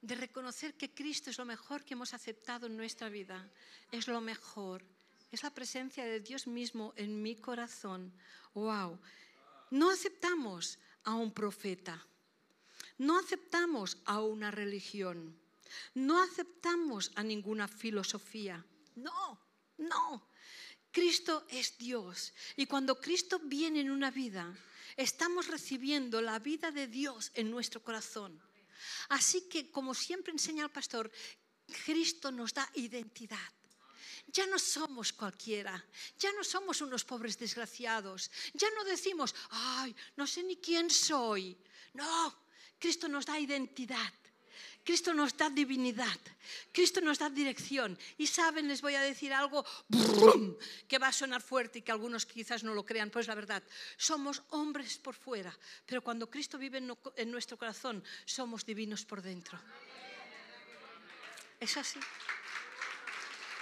[0.00, 3.50] de reconocer que Cristo es lo mejor que hemos aceptado en nuestra vida,
[3.90, 4.84] es lo mejor,
[5.30, 8.12] es la presencia de Dios mismo en mi corazón,
[8.54, 8.98] wow.
[9.70, 12.06] No aceptamos a un profeta,
[12.98, 15.36] no aceptamos a una religión,
[15.94, 19.40] no aceptamos a ninguna filosofía, no,
[19.78, 20.28] no.
[20.96, 24.56] Cristo es Dios y cuando Cristo viene en una vida,
[24.96, 28.40] estamos recibiendo la vida de Dios en nuestro corazón.
[29.10, 31.12] Así que, como siempre enseña el pastor,
[31.84, 33.52] Cristo nos da identidad.
[34.28, 35.84] Ya no somos cualquiera,
[36.18, 41.58] ya no somos unos pobres desgraciados, ya no decimos, ay, no sé ni quién soy.
[41.92, 42.34] No,
[42.78, 44.14] Cristo nos da identidad.
[44.86, 46.14] Cristo nos da divinidad,
[46.70, 47.98] Cristo nos da dirección.
[48.22, 49.66] Y saben, les voy a decir algo
[50.86, 53.66] que va a sonar fuerte y que algunos quizás no lo crean, pues la verdad,
[53.98, 55.50] somos hombres por fuera,
[55.84, 59.58] pero cuando Cristo vive en nuestro corazón, somos divinos por dentro.
[61.58, 61.98] Es así.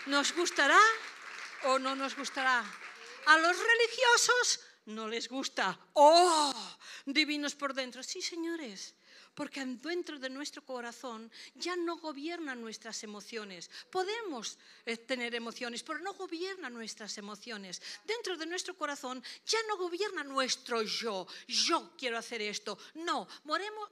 [0.05, 0.81] ¿Nos gustará
[1.73, 2.61] o no nos gustará?
[2.61, 4.61] A los religiosos
[4.93, 5.73] no les gusta.
[5.95, 6.53] ¡Oh!
[7.07, 8.03] Divinos por dentro.
[8.03, 8.95] Sí, señores
[9.35, 13.71] porque dentro de nuestro corazón ya no gobiernan nuestras emociones.
[13.91, 17.83] Podemos eh, tener emociones, pero no gobiernan nuestras emociones.
[18.05, 21.27] Dentro de nuestro corazón ya no gobierna nuestro yo.
[21.47, 22.79] Yo quiero hacer esto.
[22.95, 23.29] No,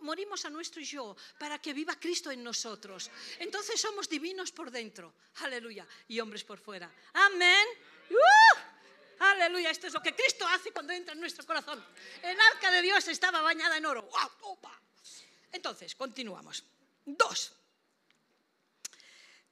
[0.00, 3.10] morimos a nuestro yo para que viva Cristo en nosotros.
[3.38, 5.14] Entonces somos divinos por dentro.
[5.36, 5.86] Aleluya.
[6.08, 6.90] Y hombres por fuera.
[7.14, 7.66] Amén.
[8.10, 8.72] ¡Uh!
[9.18, 11.84] Aleluya, esto es lo que Cristo hace cuando entra en nuestro corazón.
[12.22, 14.02] El arca de Dios estaba bañada en oro.
[14.02, 14.52] ¡Wow!
[14.52, 14.80] ¡Opa!
[15.52, 16.64] Entonces, continuamos.
[17.04, 17.52] Dos.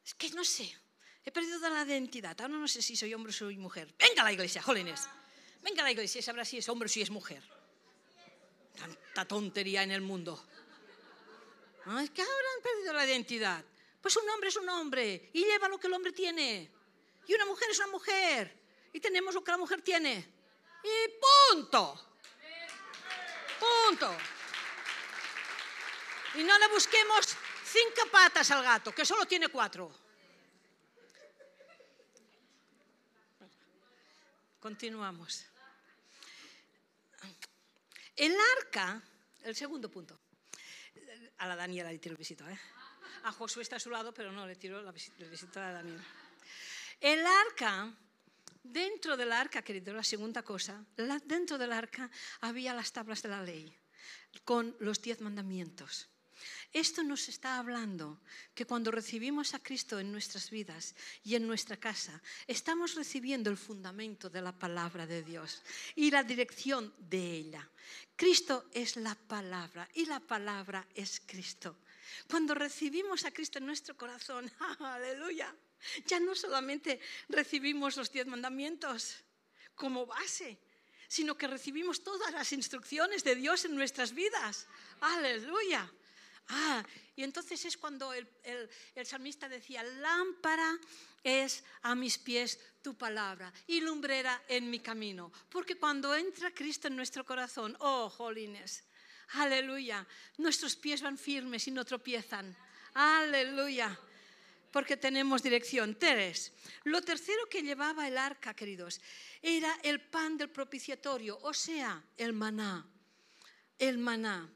[0.04, 0.74] Es que no sé,
[1.24, 2.40] he perdido la identidad.
[2.40, 3.94] Ahora no sé si soy hombre o soy mujer.
[3.98, 5.08] Venga a la iglesia, jolines.
[5.62, 7.42] Venga a la iglesia sabrá si es hombre o si es mujer.
[8.76, 10.42] Tanta tontería en el mundo.
[12.02, 13.64] es que ahora han perdido la identidad.
[14.00, 16.70] Pues un hombre es un hombre y lleva lo que el hombre tiene.
[17.26, 18.58] Y una mujer es una mujer
[18.92, 20.26] y tenemos lo que la mujer tiene.
[20.82, 22.16] Y punto.
[23.60, 24.16] Punto.
[26.34, 29.90] Y no le busquemos cinco patas al gato, que solo tiene cuatro.
[34.60, 35.46] Continuamos.
[38.16, 39.02] El arca,
[39.42, 40.18] el segundo punto.
[41.38, 42.46] A la Daniela le tiro el visito.
[42.48, 42.60] ¿eh?
[43.24, 46.04] A Josué está a su lado, pero no le tiro el visito a la Daniela.
[47.00, 47.94] El arca
[48.62, 50.84] Dentro del arca, querido, la segunda cosa,
[51.24, 52.10] dentro del arca
[52.42, 53.74] había las tablas de la ley
[54.44, 56.09] con los diez mandamientos.
[56.72, 58.20] Esto nos está hablando
[58.54, 63.56] que cuando recibimos a Cristo en nuestras vidas y en nuestra casa, estamos recibiendo el
[63.56, 65.62] fundamento de la palabra de Dios
[65.96, 67.68] y la dirección de ella.
[68.16, 71.76] Cristo es la palabra y la palabra es Cristo.
[72.28, 74.50] Cuando recibimos a Cristo en nuestro corazón,
[74.80, 75.54] aleluya,
[76.06, 79.16] ya no solamente recibimos los diez mandamientos
[79.74, 80.58] como base,
[81.08, 84.68] sino que recibimos todas las instrucciones de Dios en nuestras vidas.
[85.00, 85.90] Aleluya.
[86.52, 86.84] Ah,
[87.14, 88.28] y entonces es cuando el,
[89.04, 90.78] salmista decía, lámpara
[91.22, 95.32] es a mis pies tu palabra y lumbrera en mi camino.
[95.48, 98.82] Porque cuando entra Cristo en nuestro corazón, oh, jolines,
[99.34, 100.06] aleluya,
[100.38, 102.56] nuestros pies van firmes y no tropiezan.
[102.94, 103.96] Aleluya
[104.72, 105.96] porque tenemos dirección.
[105.98, 106.52] Tres,
[106.84, 109.00] lo tercero que llevaba el arca, queridos,
[109.42, 112.86] era el pan del propiciatorio, o sea, el maná.
[113.78, 114.48] El maná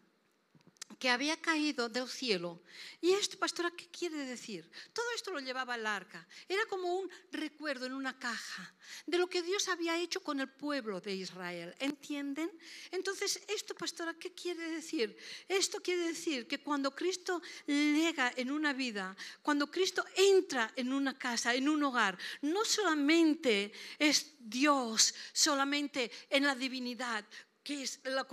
[0.98, 2.62] que había caído del cielo.
[3.00, 4.70] ¿Y esto, pastora, qué quiere decir?
[4.92, 6.26] Todo esto lo llevaba el arca.
[6.48, 8.74] Era como un recuerdo en una caja
[9.06, 11.74] de lo que Dios había hecho con el pueblo de Israel.
[11.78, 12.50] ¿Entienden?
[12.90, 15.16] Entonces, esto, pastora, ¿qué quiere decir?
[15.48, 21.18] Esto quiere decir que cuando Cristo llega en una vida, cuando Cristo entra en una
[21.18, 27.24] casa, en un hogar, no solamente es Dios, solamente en la divinidad,
[27.64, 28.24] que es la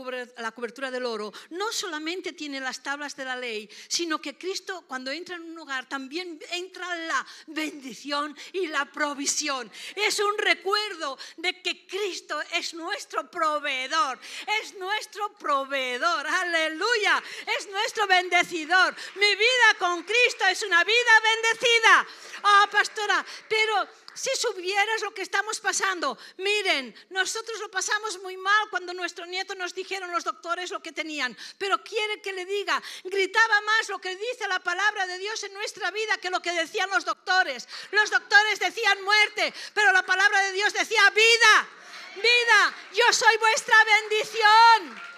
[0.51, 5.09] cobertura del oro, no solamente tiene las tablas de la ley, sino que Cristo cuando
[5.09, 9.71] entra en un hogar también entra la bendición y la provisión.
[9.95, 14.19] Es un recuerdo de que Cristo es nuestro proveedor,
[14.61, 17.23] es nuestro proveedor, aleluya,
[17.57, 18.93] es nuestro bendecidor.
[19.15, 22.07] Mi vida con Cristo es una vida bendecida.
[22.43, 28.69] Ah, pastora, pero si supieras lo que estamos pasando, miren, nosotros lo pasamos muy mal
[28.69, 32.81] cuando nuestro nieto nos dijeron los doctores lo que tenían, pero quiere que le diga,
[33.03, 36.51] gritaba más lo que dice la palabra de Dios en nuestra vida que lo que
[36.51, 37.67] decían los doctores.
[37.91, 41.67] Los doctores decían muerte, pero la palabra de Dios decía vida,
[42.15, 45.10] vida, yo soy vuestra bendición.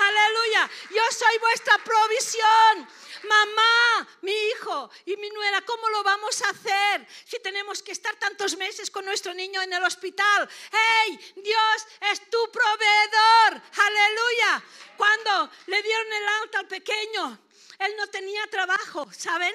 [0.00, 2.88] Aleluya, yo soy vuestra provisión
[3.24, 8.14] mamá, mi hijo y mi nuera, ¿cómo lo vamos a hacer si tenemos que estar
[8.16, 10.48] tantos meses con nuestro niño en el hospital?
[10.72, 11.18] ¡Hey!
[11.36, 13.62] Dios es tu proveedor.
[13.86, 14.62] Aleluya.
[14.96, 17.38] Cuando le dieron el alta al pequeño,
[17.78, 19.54] él no tenía trabajo, ¿saben?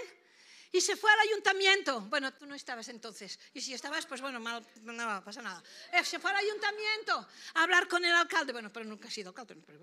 [0.72, 2.02] Y se fue al ayuntamiento.
[2.02, 3.40] Bueno, tú no estabas entonces.
[3.54, 5.64] Y si estabas, pues bueno, mal, no pasa nada.
[5.92, 8.52] Eh, se fue al ayuntamiento a hablar con el alcalde.
[8.52, 9.56] Bueno, pero nunca ha sido alcalde.
[9.66, 9.80] Pero,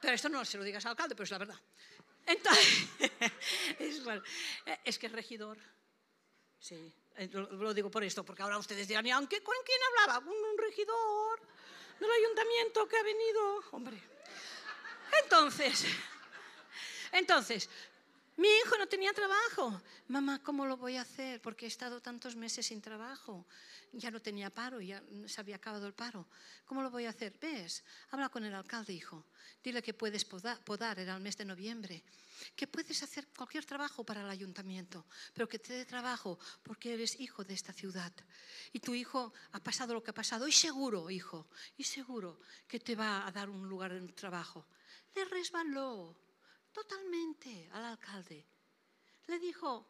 [0.00, 1.60] pero esto no se lo digas al alcalde, pero es la verdad.
[2.26, 2.88] Entonces,
[4.84, 5.58] es, que es regidor.
[6.58, 10.24] Sí, eh, lo, digo por esto, porque ahora ustedes dirán, ¿y aunque con quién hablaba?
[10.24, 11.40] Con un regidor
[12.00, 13.64] del ayuntamiento que ha venido.
[13.72, 14.02] Hombre.
[15.22, 15.84] Entonces,
[17.12, 17.68] entonces,
[18.36, 19.80] mi hijo no tenía trabajo.
[20.08, 21.40] Mamá, ¿cómo lo voy a hacer?
[21.40, 23.46] Porque he estado tantos meses sin trabajo.
[23.92, 26.26] Ya no tenía paro, ya se había acabado el paro.
[26.64, 27.38] ¿Cómo lo voy a hacer?
[27.40, 27.84] ¿Ves?
[28.10, 29.24] Habla con el alcalde, hijo.
[29.62, 32.02] Dile que puedes podar, era el mes de noviembre.
[32.56, 37.20] Que puedes hacer cualquier trabajo para el ayuntamiento, pero que te dé trabajo porque eres
[37.20, 38.12] hijo de esta ciudad.
[38.72, 40.48] Y tu hijo ha pasado lo que ha pasado.
[40.48, 44.66] Y seguro, hijo, y seguro que te va a dar un lugar en trabajo.
[45.14, 46.23] Le resbaló
[46.74, 48.44] totalmente al alcalde.
[49.28, 49.86] Le dijo,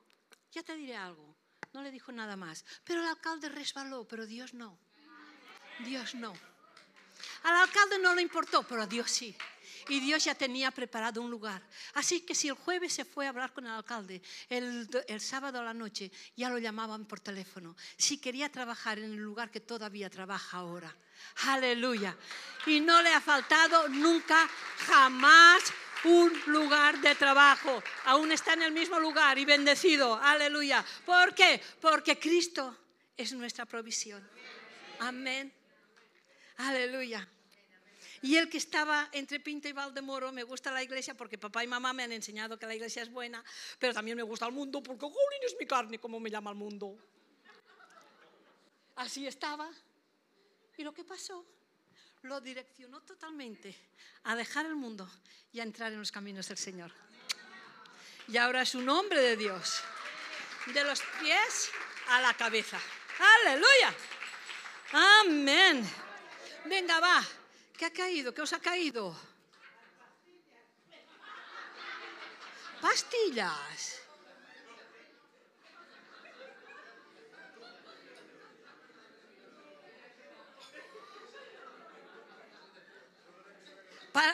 [0.52, 1.34] ya te diré algo.
[1.72, 2.64] No le dijo nada más.
[2.84, 4.78] Pero el alcalde resbaló, pero Dios no.
[5.80, 6.32] Dios no.
[7.42, 9.36] Al alcalde no le importó, pero a Dios sí.
[9.88, 11.60] Y Dios ya tenía preparado un lugar.
[11.94, 15.60] Así que si el jueves se fue a hablar con el alcalde, el, el, sábado
[15.60, 17.76] a la noche ya lo llamaban por teléfono.
[17.96, 20.94] Si quería trabajar en el lugar que todavía trabaja ahora.
[21.46, 22.16] Aleluya.
[22.66, 24.48] Y no le ha faltado nunca,
[24.86, 25.62] jamás
[26.04, 27.82] un lugar de trabajo.
[28.04, 30.14] Aún está en el mismo lugar y bendecido.
[30.22, 30.84] Aleluya.
[31.04, 31.60] ¿Por qué?
[31.80, 32.76] Porque Cristo
[33.16, 34.26] es nuestra provisión.
[35.00, 35.52] Amén.
[36.56, 37.28] Aleluya.
[38.22, 41.66] Y el que estaba entre Pinto y Valdemoro, me gusta la iglesia porque papá y
[41.66, 43.44] mamá me han enseñado que la iglesia es buena,
[43.79, 46.56] pero también me gusta el mundo porque Jolín es mi carne, como me llama el
[46.56, 46.96] mundo.
[48.96, 49.70] Así estaba.
[50.79, 51.44] ¿Y lo que pasó?
[52.25, 53.77] Lo direccionó totalmente
[54.25, 55.08] a dejar el mundo
[55.52, 56.90] y a entrar en los caminos del Señor.
[58.29, 59.83] Y ahora es un hombre de Dios,
[60.72, 61.70] de los pies
[62.08, 62.79] a la cabeza.
[63.42, 63.94] Aleluya.
[65.20, 65.87] Amén.
[66.64, 67.22] Venga, va.
[67.77, 68.33] ¿Qué ha caído?
[68.33, 69.14] ¿Qué os ha caído?
[72.81, 74.00] Pastillas.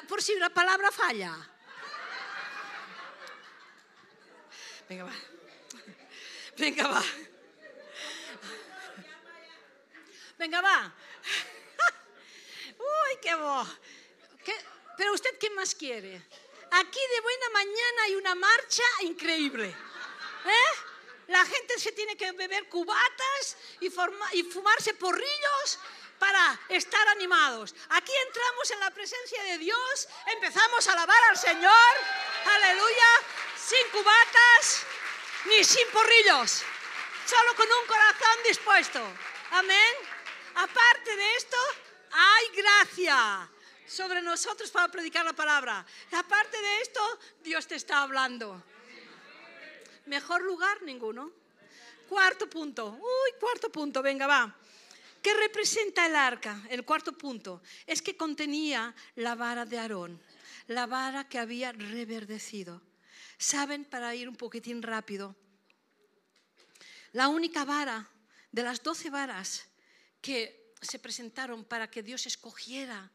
[0.08, 1.34] Por si la palabra falla.
[4.88, 5.12] Venga, va.
[6.56, 7.02] Venga, va.
[10.36, 10.94] Venga, va.
[12.78, 13.66] Uy, qué bo.
[14.96, 16.16] Pero usted, ¿qué más quiere?
[16.72, 19.68] Aquí de buena mañana hay una marcha increíble.
[19.68, 20.76] ¿Eh?
[21.28, 25.78] La gente se tiene que beber cubatas y, y fumarse porrillos
[26.20, 27.74] para estar animados.
[27.88, 31.92] Aquí entramos en la presencia de Dios, empezamos a alabar al Señor,
[32.44, 33.10] aleluya,
[33.56, 34.84] sin cubatas
[35.46, 36.62] ni sin porrillos,
[37.26, 39.00] solo con un corazón dispuesto.
[39.52, 39.94] Amén.
[40.56, 41.56] Aparte de esto,
[42.12, 43.48] hay gracia
[43.86, 45.84] sobre nosotros para predicar la palabra.
[46.12, 48.62] Aparte de esto, Dios te está hablando.
[50.06, 51.30] Mejor lugar, ninguno.
[52.08, 52.88] Cuarto punto.
[52.88, 54.54] Uy, cuarto punto, venga, va.
[55.22, 56.62] ¿Qué representa el arca?
[56.70, 60.20] El cuarto punto es que contenía la vara de Aarón,
[60.66, 62.80] la vara que había reverdecido.
[63.36, 63.84] ¿Saben?
[63.84, 65.36] Para ir un poquitín rápido.
[67.12, 68.08] La única vara
[68.52, 69.66] de las doce varas
[70.20, 73.10] que se presentaron para que Dios escogiera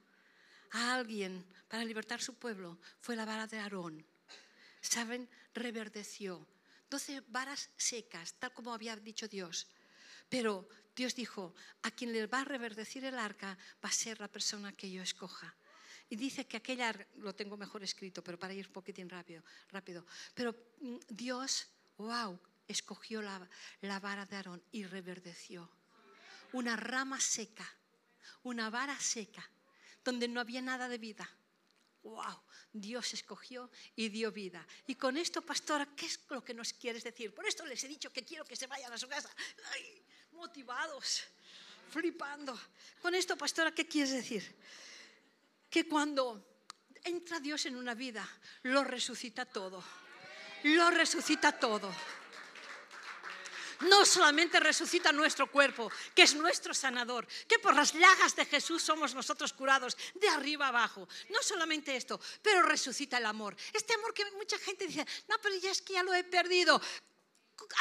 [0.71, 4.05] a alguien para libertar su pueblo fue la vara de Aarón.
[4.81, 5.27] ¿Saben?
[5.53, 6.47] Reverdeció.
[6.89, 9.67] Doce varas secas, tal como había dicho Dios.
[10.29, 14.29] Pero Dios dijo, a quien le va a reverdecir el arca va a ser la
[14.29, 15.53] persona que yo escoja.
[16.09, 20.05] Y dice que aquella, lo tengo mejor escrito, pero para ir un poquitín rápido, rápido.
[20.33, 21.67] Pero mm, Dios,
[21.97, 23.49] wow, escogió la,
[23.81, 25.69] la vara de Aarón y reverdeció.
[26.53, 27.67] Una rama seca,
[28.43, 29.49] una vara seca,
[30.03, 31.29] donde no había nada de vida.
[32.03, 32.39] ¡Wow!
[32.71, 34.65] Dios escogió y dio vida.
[34.85, 37.33] Y con esto, pastora, ¿qué es lo que nos quieres decir?
[37.33, 39.29] Por esto les he dicho que quiero que se vayan a su casa.
[40.35, 41.23] Motivados,
[41.89, 42.59] flipando.
[43.01, 44.55] Con esto, pastora, ¿qué quieres decir?
[45.69, 46.59] Que cuando
[47.03, 48.27] entra Dios en una vida,
[48.63, 49.83] lo resucita todo.
[50.63, 51.93] Lo resucita todo
[53.81, 58.83] no solamente resucita nuestro cuerpo, que es nuestro sanador, que por las llagas de Jesús
[58.83, 61.07] somos nosotros curados de arriba abajo.
[61.29, 63.55] No solamente esto, pero resucita el amor.
[63.73, 66.81] Este amor que mucha gente dice, no, pero ya es que ya lo he perdido.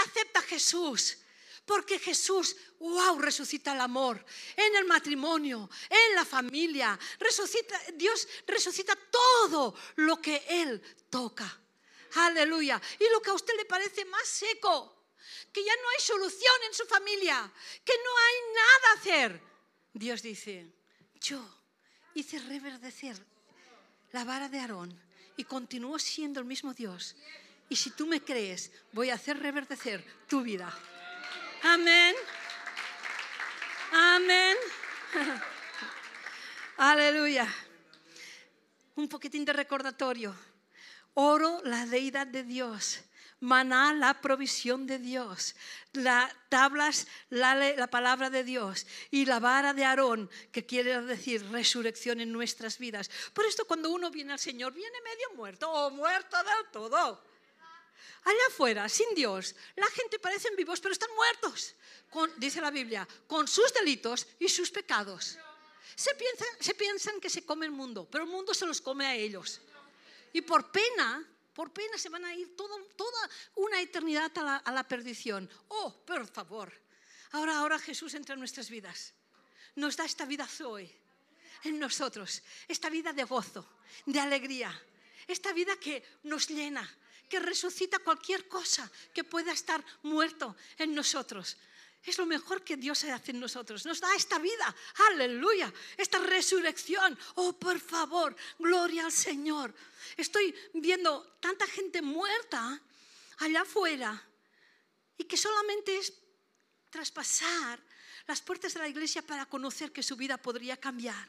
[0.06, 1.18] Acepta a Jesús.
[1.64, 4.24] Porque Jesús, wow, resucita el amor
[4.56, 6.98] en el matrimonio, en la familia.
[7.18, 11.60] Resucita, Dios resucita todo lo que Él toca.
[12.16, 12.80] Aleluya.
[12.98, 14.94] Y lo que a usted le parece más seco,
[15.52, 17.50] que ya no hay solución en su familia,
[17.84, 19.40] que no hay nada a hacer.
[19.92, 20.66] Dios dice,
[21.20, 21.42] yo
[22.14, 23.16] hice reverdecer
[24.12, 25.00] la vara de Aarón
[25.36, 27.16] y continúo siendo el mismo Dios.
[27.68, 30.76] Y si tú me crees, voy a hacer reverdecer tu vida.
[31.64, 32.14] Amén.
[33.90, 34.56] Amén.
[36.76, 37.48] Aleluya.
[38.96, 40.36] Un poquitín de recordatorio.
[41.14, 43.04] Oro la deidad de Dios
[43.40, 45.54] maná, la provisión de Dios,
[45.92, 51.44] las tablas, la, la, palabra de Dios y la vara de Aarón, que quiere decir
[51.50, 53.10] resurrección en nuestras vidas.
[53.34, 57.33] Por esto cuando uno viene al Señor, viene medio muerto o muerto del todo.
[58.24, 61.74] Allá afuera, sin Dios, la gente parecen vivos, pero están muertos,
[62.36, 65.38] dice la Biblia, con sus delitos y sus pecados.
[65.94, 66.14] Se
[66.74, 69.60] piensan, que se come el mundo, pero el mundo se los come a ellos.
[70.32, 71.24] Y por pena
[71.54, 72.76] por pena se van a ir toda
[73.54, 75.48] una eternidad a la, perdición.
[75.68, 76.72] Oh, por favor.
[77.30, 79.14] Ahora, ahora Jesús entra en nuestras vidas.
[79.76, 80.90] Nos da esta vida Zoe
[81.62, 82.42] en nosotros.
[82.66, 83.64] Esta vida de gozo,
[84.04, 84.70] de alegría.
[85.28, 86.82] Esta vida que nos llena,
[87.38, 91.56] resucita cualquier cosa que pueda estar muerto en nosotros.
[92.04, 93.86] Es lo mejor que Dios hace en nosotros.
[93.86, 94.74] Nos da esta vida,
[95.10, 97.18] aleluya, esta resurrección.
[97.36, 99.74] Oh, por favor, gloria al Señor.
[100.16, 102.80] Estoy viendo tanta gente muerta
[103.38, 104.22] allá afuera
[105.16, 106.12] y que solamente es
[106.90, 107.82] traspasar
[108.26, 111.28] las puertas de la iglesia para conocer que su vida podría cambiar.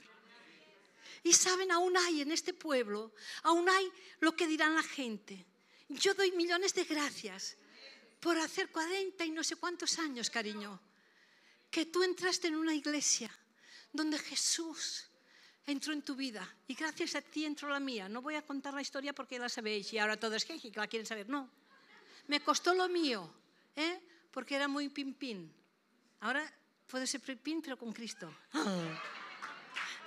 [1.24, 3.90] Y saben, aún hay en este pueblo, aún hay
[4.20, 5.46] lo que dirán la gente.
[5.90, 7.58] Yo doy millones de gracias
[8.20, 10.80] por hacer 40 y no sé cuántos años, cariño,
[11.70, 13.30] que tú entraste en una iglesia
[13.94, 15.08] donde Jesús
[15.66, 18.10] entró en tu vida y gracias a ti entró la mía.
[18.10, 21.06] No voy a contar la historia porque la sabéis y ahora todos que la quieren
[21.06, 21.30] saber.
[21.30, 21.50] No,
[22.28, 23.32] me costó lo mío,
[23.76, 24.02] ¿eh?
[24.32, 25.54] porque era muy pin-pin.
[26.22, 26.52] Ahora
[26.88, 28.34] puede ser pin pero con Cristo.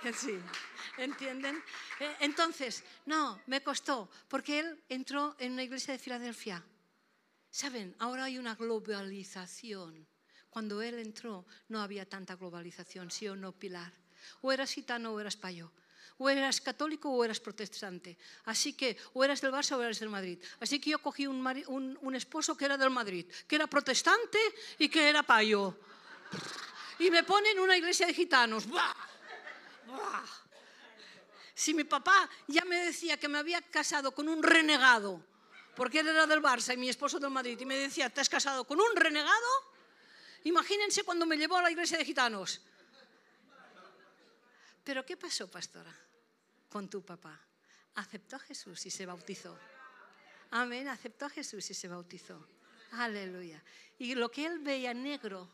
[0.15, 0.39] Sí,
[0.97, 1.61] ¿entienden?
[1.99, 6.63] Eh, entonces, no, me costó, porque él entró en una iglesia de Filadelfia
[7.51, 10.07] Saben, ahora hay una globalización.
[10.49, 13.93] Cuando él entró no había tanta globalización, sí o no, Pilar.
[14.41, 15.71] O eras gitano o eras payo.
[16.17, 18.17] O eras católico o eras protestante.
[18.45, 20.37] Así que, o eras del Barça o eras del Madrid.
[20.59, 24.37] Así que yo cogí un, esposo que era del Madrid, que era protestante
[24.77, 25.79] y que era payo.
[26.99, 28.69] Y me ponen en una iglesia de gitanos.
[28.69, 28.93] ¡Bah!
[31.53, 35.21] Si mi papá ya me decía que me había casado con un renegado,
[35.75, 38.29] porque él era del Barça y mi esposo del Madrid, y me decía, ¿te has
[38.29, 39.47] casado con un renegado?
[40.43, 42.61] Imagínense cuando me llevó a la iglesia de gitanos.
[44.83, 45.93] Pero ¿qué pasó, pastora,
[46.69, 47.39] con tu papá?
[47.95, 49.57] Aceptó a Jesús y se bautizó.
[50.51, 52.47] Amén, aceptó a Jesús y se bautizó.
[52.93, 53.61] Aleluya.
[53.97, 55.49] Y lo que él veía negro,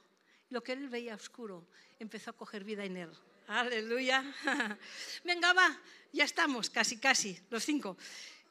[0.51, 1.67] lo que él veía oscuro,
[1.99, 3.11] empezó a coger vida en él.
[3.47, 4.23] Aleluya.
[5.23, 5.79] Venga, va,
[6.11, 7.97] ya estamos, casi, casi, los cinco.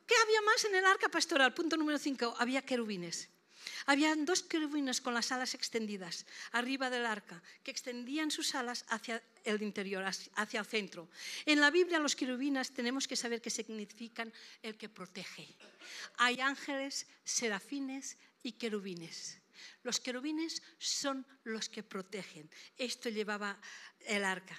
[0.07, 1.55] ¿Qué había más en el arca pastoral?
[1.55, 3.29] Punto número cinco, había querubines.
[3.87, 9.23] Habían dos querubines con las alas extendidas arriba del arca, que extendían sus alas hacia
[9.43, 11.09] el interior, hacia el centro.
[11.47, 14.33] En la Biblia los querubines tenemos que saber qué significan
[14.63, 15.49] el que protege.
[16.19, 19.41] Hay ángeles, serafines y querubines.
[19.83, 22.51] Los querubines son los que protegen.
[22.77, 23.59] Esto llevaba
[24.01, 24.57] el arca.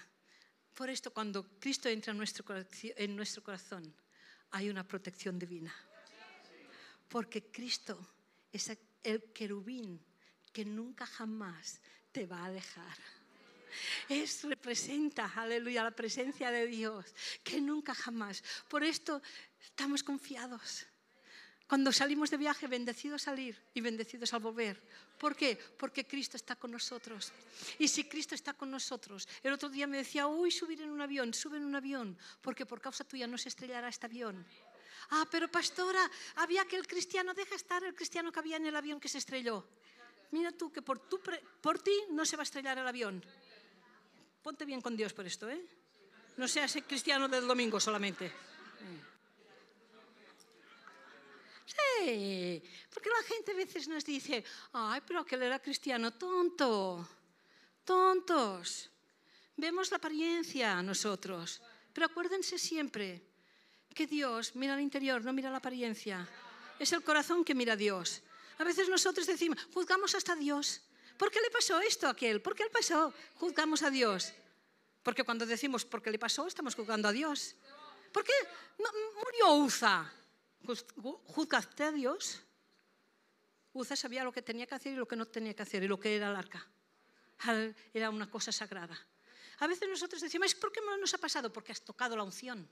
[0.75, 2.17] Por esto, cuando Cristo entra en
[3.15, 3.95] nuestro, corazón,
[4.51, 5.73] hay una protección divina.
[7.07, 7.97] Porque Cristo
[8.51, 10.03] es el querubín
[10.51, 11.79] que nunca jamás
[12.11, 12.97] te va a dejar.
[14.09, 17.05] Es representa, aleluya, la presencia de Dios,
[17.43, 18.43] que nunca jamás.
[18.67, 19.21] Por esto
[19.63, 20.85] estamos confiados.
[21.67, 24.79] Cuando salimos de viaje, bendecidos salir y bendecidos al volver.
[25.17, 25.57] ¿Por qué?
[25.77, 27.33] Porque Cristo está con nosotros.
[27.79, 31.01] Y si Cristo está con nosotros, el otro día me decía, uy, subir en un
[31.01, 34.45] avión, sube en un avión, porque por causa tuya no se estrellará este avión.
[35.09, 38.75] Ah, pero pastora, había que el cristiano, deja estar el cristiano que había en el
[38.75, 39.67] avión que se estrelló.
[40.31, 41.01] Mira tú que por,
[41.61, 43.23] por ti no se va a estrellar el avión.
[44.43, 45.65] Ponte bien con Dios por esto, ¿eh?
[46.37, 48.31] No seas el cristiano del domingo solamente.
[51.65, 52.61] Sí,
[52.93, 54.43] porque la gente a veces nos dice,
[54.73, 57.07] ay, pero aquel era cristiano, tonto,
[57.83, 58.89] tontos.
[59.57, 61.61] Vemos la apariencia nosotros,
[61.91, 63.21] pero acuérdense siempre
[63.93, 66.27] que Dios mira al interior, no mira la apariencia.
[66.77, 68.21] Es el corazón que mira a Dios.
[68.57, 70.81] A veces nosotros decimos, juzgamos hasta Dios.
[71.17, 72.41] ¿Por qué le pasó esto a aquel?
[72.41, 73.13] ¿Por qué le pasó?
[73.35, 74.33] Juzgamos a Dios.
[75.01, 77.55] Porque cuando decimos por qué le pasó, estamos juzgando a Dios.
[78.11, 78.33] ¿Por qué
[78.79, 78.89] no,
[79.23, 80.11] murió Uza?
[80.65, 82.41] Juzgaste a Dios.
[83.73, 85.87] Uza sabía lo que tenía que hacer y lo que no tenía que hacer y
[85.87, 86.65] lo que era el arca.
[87.93, 88.97] Era una cosa sagrada.
[89.59, 91.51] A veces nosotros decimos, ¿por qué no nos ha pasado?
[91.51, 92.67] Porque has tocado la unción.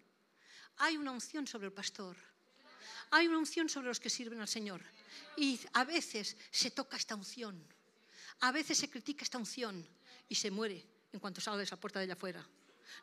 [0.77, 2.15] Hay una unción sobre el pastor.
[3.11, 4.81] Hay una unción sobre los que sirven al Señor.
[5.37, 7.61] Y a veces se toca esta unción.
[8.39, 9.85] A veces se critica esta unción
[10.27, 12.47] y se muere en cuanto sale de esa puerta de allá afuera.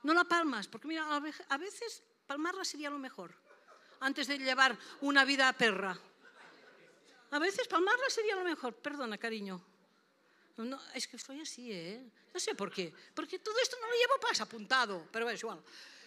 [0.03, 3.35] No la palmas, porque mira, a veces palmarla sería lo mejor
[4.01, 5.99] antes de llevar una vida perra.
[7.31, 8.75] A veces palmarla sería lo mejor.
[8.75, 9.65] Perdona, cariño.
[10.57, 12.11] No, es que estoy así, ¿eh?
[12.35, 12.93] No sé por qué.
[13.15, 15.63] Porque todo esto no lo llevo pas apuntado, pero es igual.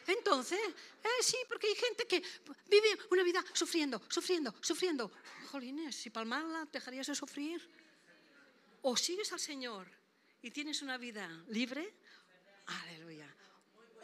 [0.06, 2.22] Entonces, eh, sí, porque hay gente que
[2.68, 5.12] vive una vida sufriendo, sufriendo, sufriendo.
[5.50, 7.68] Jolines, si palmarla dejarías de sufrir.
[8.82, 9.88] O sigues al Señor
[10.42, 11.94] y tienes una vida libre,
[12.66, 13.34] aleluya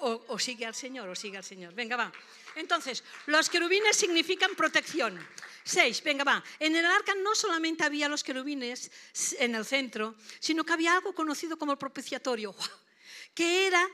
[0.01, 1.73] o, sigue al Señor, o sigue al Señor.
[1.73, 2.11] Venga, va.
[2.55, 5.19] Entonces, los querubines significan protección.
[5.63, 6.43] Seis, venga, va.
[6.59, 8.91] En el arca no solamente había los querubines
[9.39, 12.55] en el centro, sino que había algo conocido como el propiciatorio,
[13.33, 13.87] que era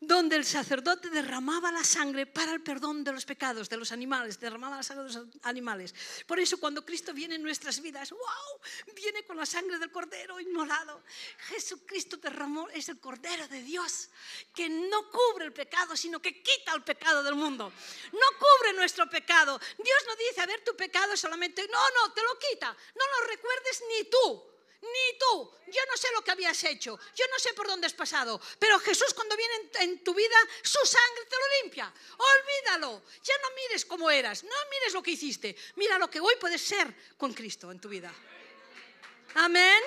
[0.00, 4.38] donde el sacerdote derramaba la sangre para el perdón de los pecados de los animales,
[4.38, 5.94] derramaba la sangre de los animales.
[6.26, 10.38] Por eso cuando Cristo viene en nuestras vidas, wow, viene con la sangre del cordero
[10.38, 11.02] inmolado.
[11.48, 14.10] Jesucristo derramó, es el cordero de Dios,
[14.54, 17.72] que no cubre el pecado, sino que quita el pecado del mundo.
[18.12, 19.58] No cubre nuestro pecado.
[19.58, 22.76] Dios no dice, a ver, tu pecado solamente, no, no, te lo quita.
[22.94, 24.55] No lo recuerdes ni tú
[24.92, 25.52] ni tú.
[25.66, 28.78] Yo no sé lo que habías hecho, yo no sé por dónde has pasado, pero
[28.78, 31.92] Jesús cuando viene en, tu vida, su sangre te lo limpia.
[32.16, 36.34] Olvídalo, ya no mires cómo eras, no mires lo que hiciste, mira lo que hoy
[36.40, 38.12] puedes ser con Cristo en tu vida.
[39.34, 39.82] Amén.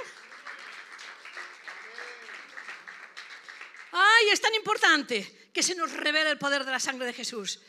[3.92, 7.60] Ay, es tan importante que se nos revele el poder de la sangre de Jesús.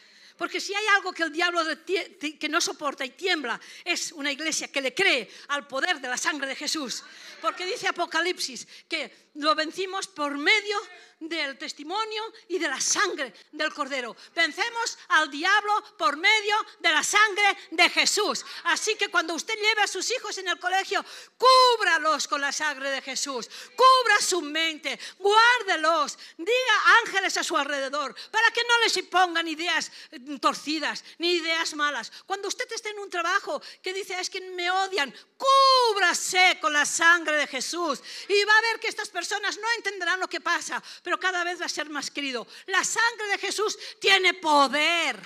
[0.40, 4.72] Porque si hay algo que el diablo que no soporta y tiembla, es una iglesia
[4.72, 7.04] que le cree al poder de la sangre de Jesús.
[7.42, 10.76] Porque dice Apocalipsis que lo vencimos por medio
[11.20, 14.16] del testimonio y de la sangre del Cordero.
[14.34, 18.44] Vencemos al diablo por medio de la sangre de Jesús.
[18.64, 21.04] Así que cuando usted lleve a sus hijos en el colegio,
[21.36, 23.50] cúbralos con la sangre de Jesús.
[23.76, 29.92] Cubra su mente, guárdelos, diga ángeles a su alrededor para que no les impongan ideas
[30.12, 32.10] mm, torcidas ni ideas malas.
[32.24, 36.86] Cuando usted esté en un trabajo que dice es que me odian, cúbrase con la
[36.86, 40.82] sangre de Jesús y va a ver que estas personas no entenderán lo que pasa
[41.02, 42.46] pero cada vez va a ser más querido.
[42.66, 45.20] La sangre de Jesús tiene poder.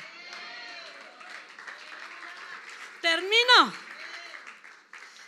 [3.00, 3.74] Termino.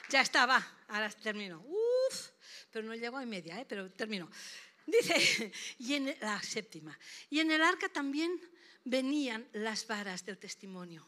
[0.08, 1.62] Ya estaba, ahora termino.
[1.66, 2.28] Uf,
[2.70, 3.66] pero no llego a media, ¿eh?
[3.68, 4.30] pero termino.
[4.86, 6.96] Dice, y en la séptima,
[7.28, 8.40] y en el arca también
[8.84, 11.06] venían las varas del testimonio.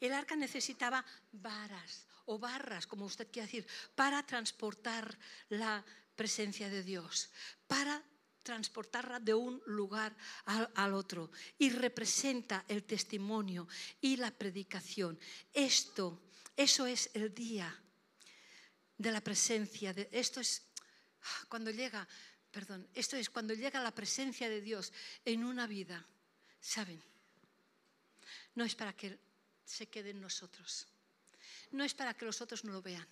[0.00, 5.18] El arca necesitaba varas o barras, como usted quiere decir, para transportar
[5.50, 5.84] la
[6.20, 7.30] presencia de Dios,
[7.66, 8.04] para
[8.42, 10.14] transportarla de un lugar
[10.44, 13.66] al, otro y representa el testimonio
[14.02, 15.18] y la predicación.
[15.50, 16.20] Esto,
[16.54, 17.72] eso es el día
[18.98, 20.60] de la presencia de esto es
[21.48, 22.06] cuando llega,
[22.50, 24.92] perdón, esto es cuando llega la presencia de Dios
[25.24, 26.06] en una vida,
[26.60, 27.02] ¿saben?
[28.56, 29.18] No es para que
[29.64, 30.86] se quede en nosotros.
[31.70, 33.08] No es para que los otros no lo vean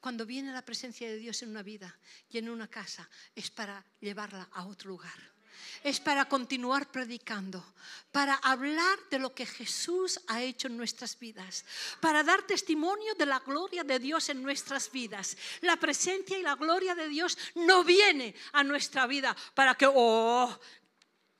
[0.00, 1.98] cuando viene la presencia de Dios en una vida
[2.30, 5.36] y en una casa, es para llevarla a otro lugar.
[5.82, 7.64] Es para continuar predicando,
[8.12, 11.64] para hablar de lo que Jesús ha hecho en nuestras vidas,
[12.00, 15.36] para dar testimonio de la gloria de Dios en nuestras vidas.
[15.62, 20.58] La presencia y la gloria de Dios no viene a nuestra vida para que, oh,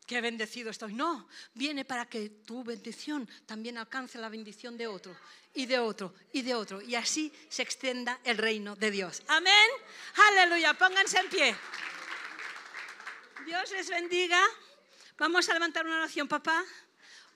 [0.07, 0.95] qué bendecido estoy.
[0.95, 5.17] No, viene para que tu bendición también alcance la bendición de otro
[5.55, 6.81] y de otro y de otro.
[6.81, 9.23] Y así se extienda el reino de Dios.
[9.27, 9.69] Amén.
[10.31, 10.75] Aleluya.
[10.75, 11.57] Pónganse en pie.
[13.45, 14.41] Dios les bendiga.
[15.19, 16.65] Vamos a levantar una oración, papá.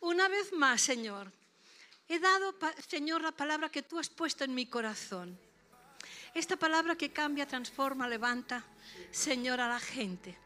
[0.01, 1.33] Una vez más, Señor.
[2.09, 2.57] He dado,
[2.89, 5.39] Señor, la palabra que tú has puesto en mi corazón.
[6.35, 8.65] Esta palabra que cambia, transforma, levanta,
[9.11, 10.37] Señor, a la gente.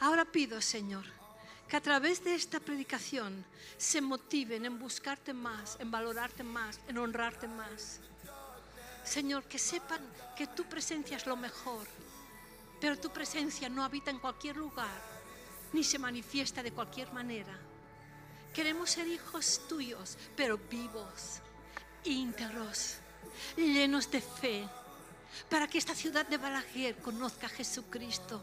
[0.00, 1.04] Ahora pido, Señor,
[1.68, 3.44] que a través de esta predicación
[3.76, 8.00] se motiven en buscarte más, en valorarte más, en honrarte más.
[9.04, 10.00] Señor, que sepan
[10.36, 11.86] que tu presencia es lo mejor,
[12.80, 15.00] pero tu presencia no habita en cualquier lugar,
[15.72, 17.58] ni se manifiesta de cualquier manera.
[18.54, 21.40] Queremos ser hijos tuyos, pero vivos,
[22.04, 22.96] íntegros,
[23.56, 24.68] llenos de fe,
[25.50, 28.42] para que esta ciudad de Balaguer conozca a Jesucristo,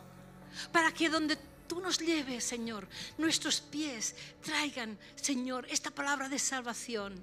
[0.72, 1.38] para que donde
[1.68, 2.88] tú nos lleves, Señor,
[3.18, 7.16] nuestros pies traigan, Señor, esta palabra de salvación.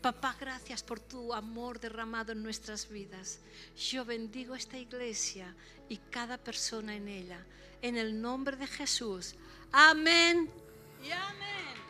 [0.00, 3.40] Papá, gracias por tu amor derramado en nuestras vidas.
[3.76, 5.54] Yo bendigo esta iglesia
[5.88, 7.44] y cada persona en ella.
[7.82, 9.34] En el nombre de Jesús.
[9.72, 10.48] Amén
[11.02, 11.87] y amén.